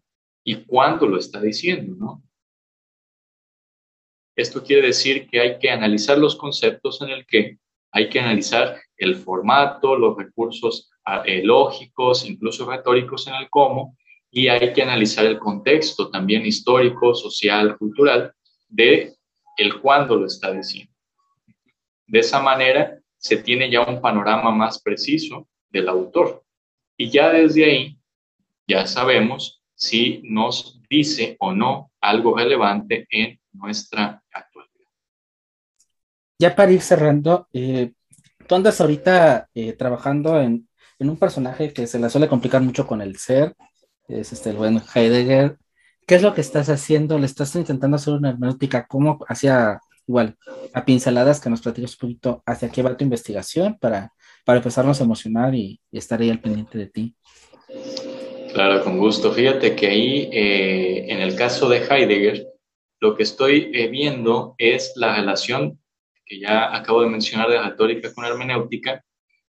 [0.45, 2.23] y cuándo lo está diciendo, ¿no?
[4.37, 7.57] Esto quiere decir que hay que analizar los conceptos en el que
[7.91, 13.97] hay que analizar el formato, los recursos ah, eh, lógicos, incluso retóricos en el cómo,
[14.29, 18.33] y hay que analizar el contexto también histórico, social, cultural
[18.67, 19.15] de
[19.57, 20.93] el cuándo lo está diciendo.
[22.05, 26.43] De esa manera se tiene ya un panorama más preciso del autor.
[26.97, 27.97] Y ya desde ahí
[28.67, 34.89] ya sabemos si nos dice o no algo relevante en nuestra actualidad.
[36.39, 37.93] Ya para ir cerrando, eh,
[38.47, 40.67] tú andas ahorita eh, trabajando en,
[40.97, 43.55] un personaje que se la suele complicar mucho con el ser,
[44.07, 45.57] es este el buen Heidegger.
[46.07, 47.19] ¿Qué es lo que estás haciendo?
[47.19, 48.87] ¿Le estás intentando hacer una hermenéutica?
[48.87, 50.35] ¿Cómo hacia, igual,
[50.73, 54.13] a pinceladas que nos platicas un poquito hacia qué va tu investigación para,
[54.45, 57.15] para empezarnos a emocionar y, y estar ahí al pendiente de ti?
[58.55, 59.33] Claro, con gusto.
[59.33, 62.47] Fíjate que ahí, eh, en el caso de Heidegger,
[63.01, 65.77] lo que estoy eh, viendo es la relación
[66.25, 69.03] que ya acabo de mencionar de retórica con hermenéutica,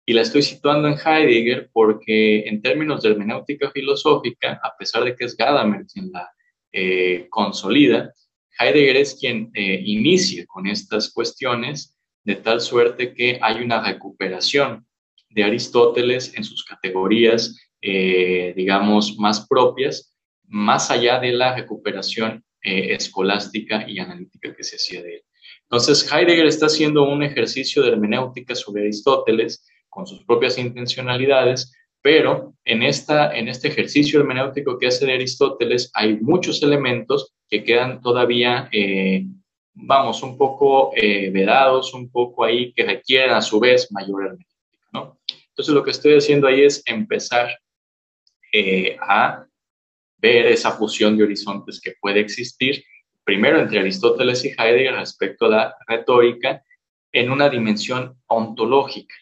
[0.04, 5.14] y la estoy situando en Heidegger porque en términos de hermenéutica filosófica, a pesar de
[5.14, 6.28] que es Gadamer quien la
[6.72, 8.12] eh, consolida,
[8.58, 14.84] Heidegger es quien inicia con estas cuestiones de tal suerte que hay una recuperación
[15.30, 17.54] de Aristóteles en sus categorías
[17.88, 20.12] eh, digamos, más propias,
[20.48, 25.22] más allá de la recuperación eh, escolástica y analítica que se hacía de él.
[25.62, 31.72] Entonces, Heidegger está haciendo un ejercicio de hermenéutica sobre Aristóteles con sus propias intencionalidades,
[32.02, 37.62] pero en, esta, en este ejercicio hermenéutico que hace de Aristóteles hay muchos elementos que
[37.62, 39.26] quedan todavía, eh,
[39.74, 44.88] vamos, un poco eh, vedados, un poco ahí, que requieren a su vez mayor hermenéutica,
[44.92, 45.20] ¿no?
[45.50, 47.56] Entonces, lo que estoy haciendo ahí es empezar
[48.58, 49.46] eh, a
[50.16, 52.82] ver esa fusión de horizontes que puede existir
[53.22, 56.62] primero entre Aristóteles y Heidegger respecto a la retórica
[57.12, 59.14] en una dimensión ontológica.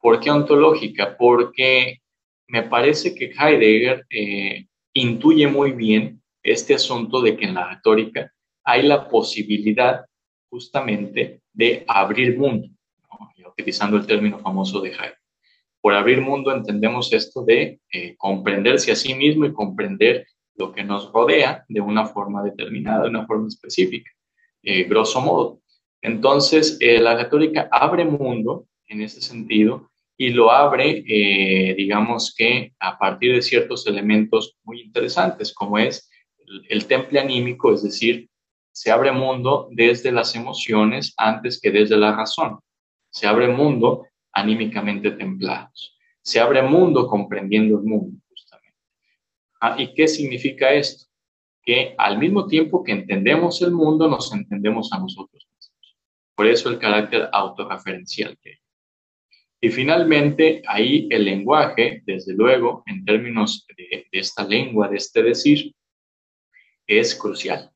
[0.00, 1.16] ¿Por qué ontológica?
[1.16, 2.00] Porque
[2.48, 8.32] me parece que Heidegger eh, intuye muy bien este asunto de que en la retórica
[8.64, 10.04] hay la posibilidad
[10.50, 12.68] justamente de abrir mundo,
[13.46, 15.21] utilizando el término famoso de Heidegger.
[15.82, 20.84] Por abrir mundo entendemos esto de eh, comprenderse a sí mismo y comprender lo que
[20.84, 24.08] nos rodea de una forma determinada, de una forma específica,
[24.62, 25.60] eh, grosso modo.
[26.00, 31.02] Entonces, eh, la retórica abre mundo en ese sentido y lo abre,
[31.76, 36.08] digamos que a partir de ciertos elementos muy interesantes, como es
[36.46, 38.28] el, el temple anímico, es decir,
[38.70, 42.60] se abre mundo desde las emociones antes que desde la razón.
[43.10, 45.96] Se abre mundo anímicamente templados.
[46.22, 48.22] Se abre mundo comprendiendo el mundo.
[49.60, 51.06] Ah, ¿Y qué significa esto?
[51.62, 55.96] Que al mismo tiempo que entendemos el mundo, nos entendemos a nosotros mismos.
[56.34, 58.56] Por eso el carácter autorreferencial que hay.
[59.60, 65.22] Y finalmente, ahí el lenguaje, desde luego, en términos de, de esta lengua, de este
[65.22, 65.72] decir,
[66.88, 67.70] es crucial.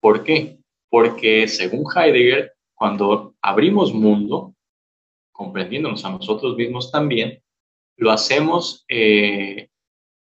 [0.00, 0.58] ¿Por qué?
[0.88, 4.56] Porque según Heidegger, cuando abrimos mundo,
[5.38, 7.40] comprendiéndonos a nosotros mismos también,
[7.96, 9.68] lo hacemos eh,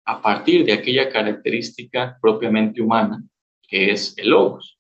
[0.04, 3.24] a partir de aquella característica propiamente humana,
[3.66, 4.78] que es el logos.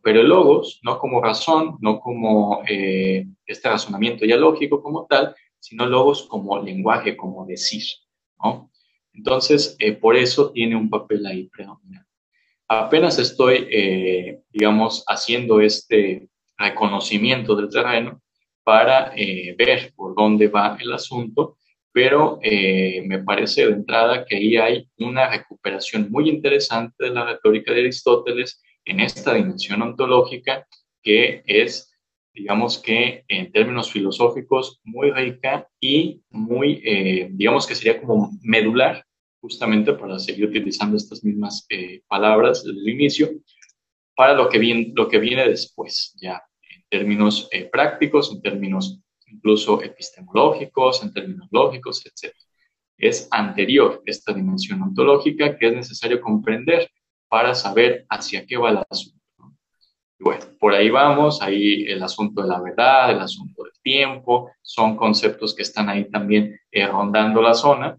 [0.00, 5.34] Pero el logos, no como razón, no como eh, este razonamiento ya lógico como tal,
[5.58, 7.82] sino logos como lenguaje, como decir.
[8.44, 8.70] ¿no?
[9.12, 12.08] Entonces, eh, por eso tiene un papel ahí predominante.
[12.68, 18.22] Apenas estoy, eh, digamos, haciendo este reconocimiento del terreno
[18.64, 19.12] para
[19.58, 21.58] ver por dónde va el asunto
[21.94, 27.24] pero eh, me parece de entrada que ahí hay una recuperación muy interesante de la
[27.24, 30.66] retórica de Aristóteles en esta dimensión ontológica
[31.04, 31.94] que es,
[32.32, 39.04] digamos que en términos filosóficos, muy rica y muy, eh, digamos que sería como medular,
[39.40, 43.30] justamente para seguir utilizando estas mismas eh, palabras del inicio,
[44.16, 46.42] para lo que, viene, lo que viene después, ya
[46.98, 49.00] términos prácticos, en términos
[49.34, 52.32] incluso epistemológicos, en términos lógicos, etc.
[52.96, 56.90] Es anterior esta dimensión ontológica que es necesario comprender
[57.28, 59.18] para saber hacia qué va el asunto.
[60.18, 64.52] Y bueno, por ahí vamos, ahí el asunto de la verdad, el asunto del tiempo,
[64.62, 67.98] son conceptos que están ahí también eh, rondando la zona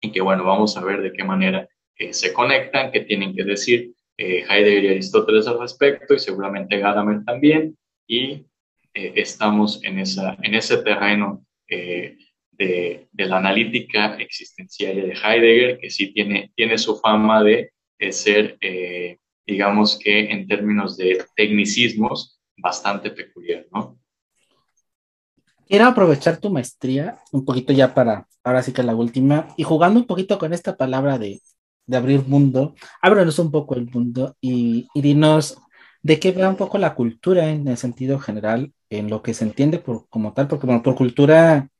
[0.00, 3.44] y que bueno, vamos a ver de qué manera eh, se conectan, qué tienen que
[3.44, 8.46] decir eh, Heidegger y Aristóteles al respecto y seguramente Gadamer también y
[8.94, 12.16] eh, estamos en, esa, en ese terreno eh,
[12.52, 17.72] de, de, la analítica existencial de Heidegger, que sí tiene, tiene su fama de,
[18.10, 23.98] ser, eh, digamos que en términos de tecnicismos, bastante peculiar, ¿no?
[25.66, 29.98] Quiero aprovechar tu maestría un poquito ya para, ahora sí que la última, y jugando
[29.98, 31.40] un poquito con esta palabra de,
[31.86, 35.58] de abrir mundo, ábrenos un poco el mundo y, y dinos
[36.04, 39.44] de qué va un poco la cultura en el sentido general en lo que se
[39.44, 41.70] entiende por, como tal, porque bueno, por cultura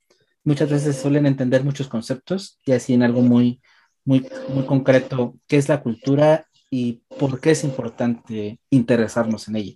[0.44, 3.60] muchas veces suelen entender muchos conceptos y así en algo muy,
[4.02, 9.74] muy, muy concreto, ¿qué es la cultura y por qué es importante interesarnos en ella?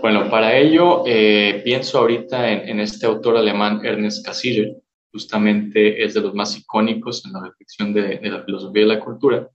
[0.00, 4.74] Bueno, para ello eh, pienso ahorita en, este autor alemán Ernest Cassirer,
[5.12, 9.50] justamente es de los más icónicos en la reflexión de, la filosofía de la cultura.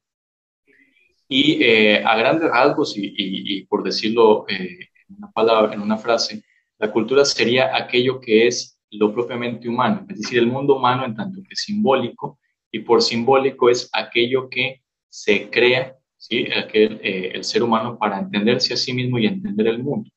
[1.27, 6.43] Y eh, a grandes rasgos, y, por decirlo eh, una palabra, en una frase,
[6.77, 11.15] la cultura sería aquello que es lo propiamente humano, es decir, el mundo humano en
[11.15, 12.39] tanto que simbólico,
[12.71, 16.45] y por simbólico es aquello que se crea, ¿sí?
[16.47, 20.09] Eh, el ser humano para entenderse a sí mismo y entender el mundo.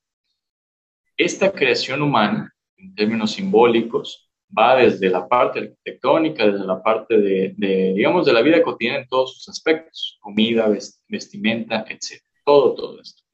[1.16, 4.25] Esta creación humana, en términos simbólicos,
[4.56, 9.00] va desde la parte arquitectónica, desde la parte de, de, digamos, de la vida cotidiana
[9.00, 10.68] en todos sus aspectos, comida,
[11.08, 12.20] vestimenta, etc.
[12.44, 13.26] Todo, todo esto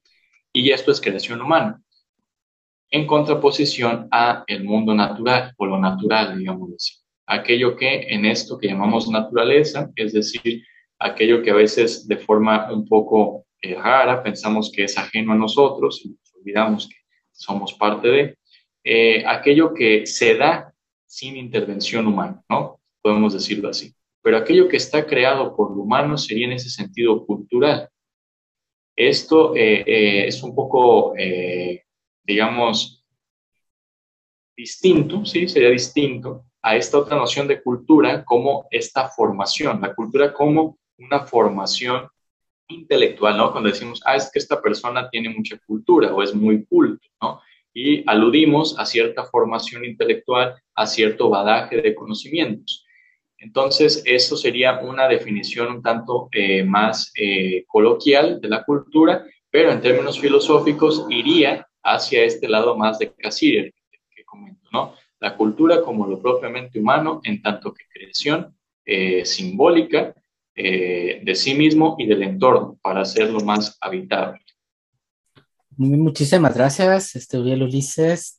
[0.52, 1.82] y esto es creación humana,
[2.90, 6.94] en contraposición a el mundo natural o lo natural, digamos así.
[7.26, 10.62] Aquello que en esto que llamamos naturaleza, es decir,
[10.98, 16.02] aquello que a veces de forma un poco rara, pensamos que es ajeno a nosotros
[16.04, 16.96] y nos olvidamos que
[17.30, 18.36] somos parte
[18.84, 20.71] de, aquello que se da
[21.12, 22.80] sin intervención humana, ¿no?
[23.02, 23.94] Podemos decirlo así.
[24.22, 27.90] Pero aquello que está creado por lo humano sería en ese sentido cultural.
[28.96, 31.12] Esto es un poco,
[32.24, 33.04] digamos,
[34.56, 35.48] distinto, ¿sí?
[35.48, 41.26] Sería distinto a esta otra noción de cultura como esta formación, la cultura como una
[41.26, 42.08] formación
[42.68, 43.52] intelectual, ¿no?
[43.52, 47.42] Cuando decimos, ah, es que esta persona tiene mucha cultura o es muy culto, ¿no?
[47.74, 52.84] Y aludimos a cierta formación intelectual, a cierto badaje de conocimientos.
[53.42, 59.72] Entonces, eso sería una definición un tanto eh, más eh, coloquial de la cultura, pero
[59.72, 63.72] en términos filosóficos iría hacia este lado más de Cassirer,
[64.14, 64.94] que comento, ¿no?
[65.18, 70.14] la cultura como lo propiamente humano, en tanto que creación eh, simbólica
[70.54, 74.41] de sí mismo y del entorno, para hacerlo más habitable.
[75.76, 78.38] Muchísimas gracias, este Uriel Ulises.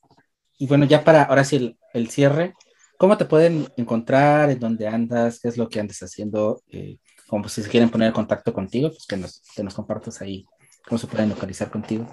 [0.56, 2.54] Y bueno, ya para ahora sí el, cierre,
[2.96, 4.50] ¿cómo te pueden encontrar?
[4.50, 5.40] ¿En dónde andas?
[5.40, 6.62] ¿Qué es lo que andas haciendo?
[6.70, 10.22] Eh, como si se quieren poner en contacto contigo, pues que nos, que nos compartas
[10.22, 10.46] ahí
[10.86, 12.06] cómo se pueden localizar contigo.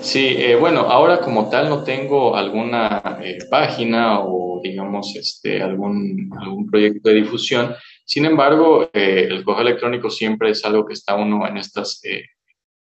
[0.00, 6.30] Sí, eh, bueno, ahora como tal no tengo alguna eh, página o digamos este, algún,
[6.40, 7.74] algún proyecto de difusión.
[8.06, 12.00] Sin embargo, el correo electrónico siempre es algo que está uno en estas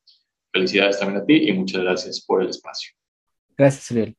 [0.53, 2.91] felicidades también a ti y muchas gracias por el espacio.
[3.57, 4.15] Gracias, Uriel.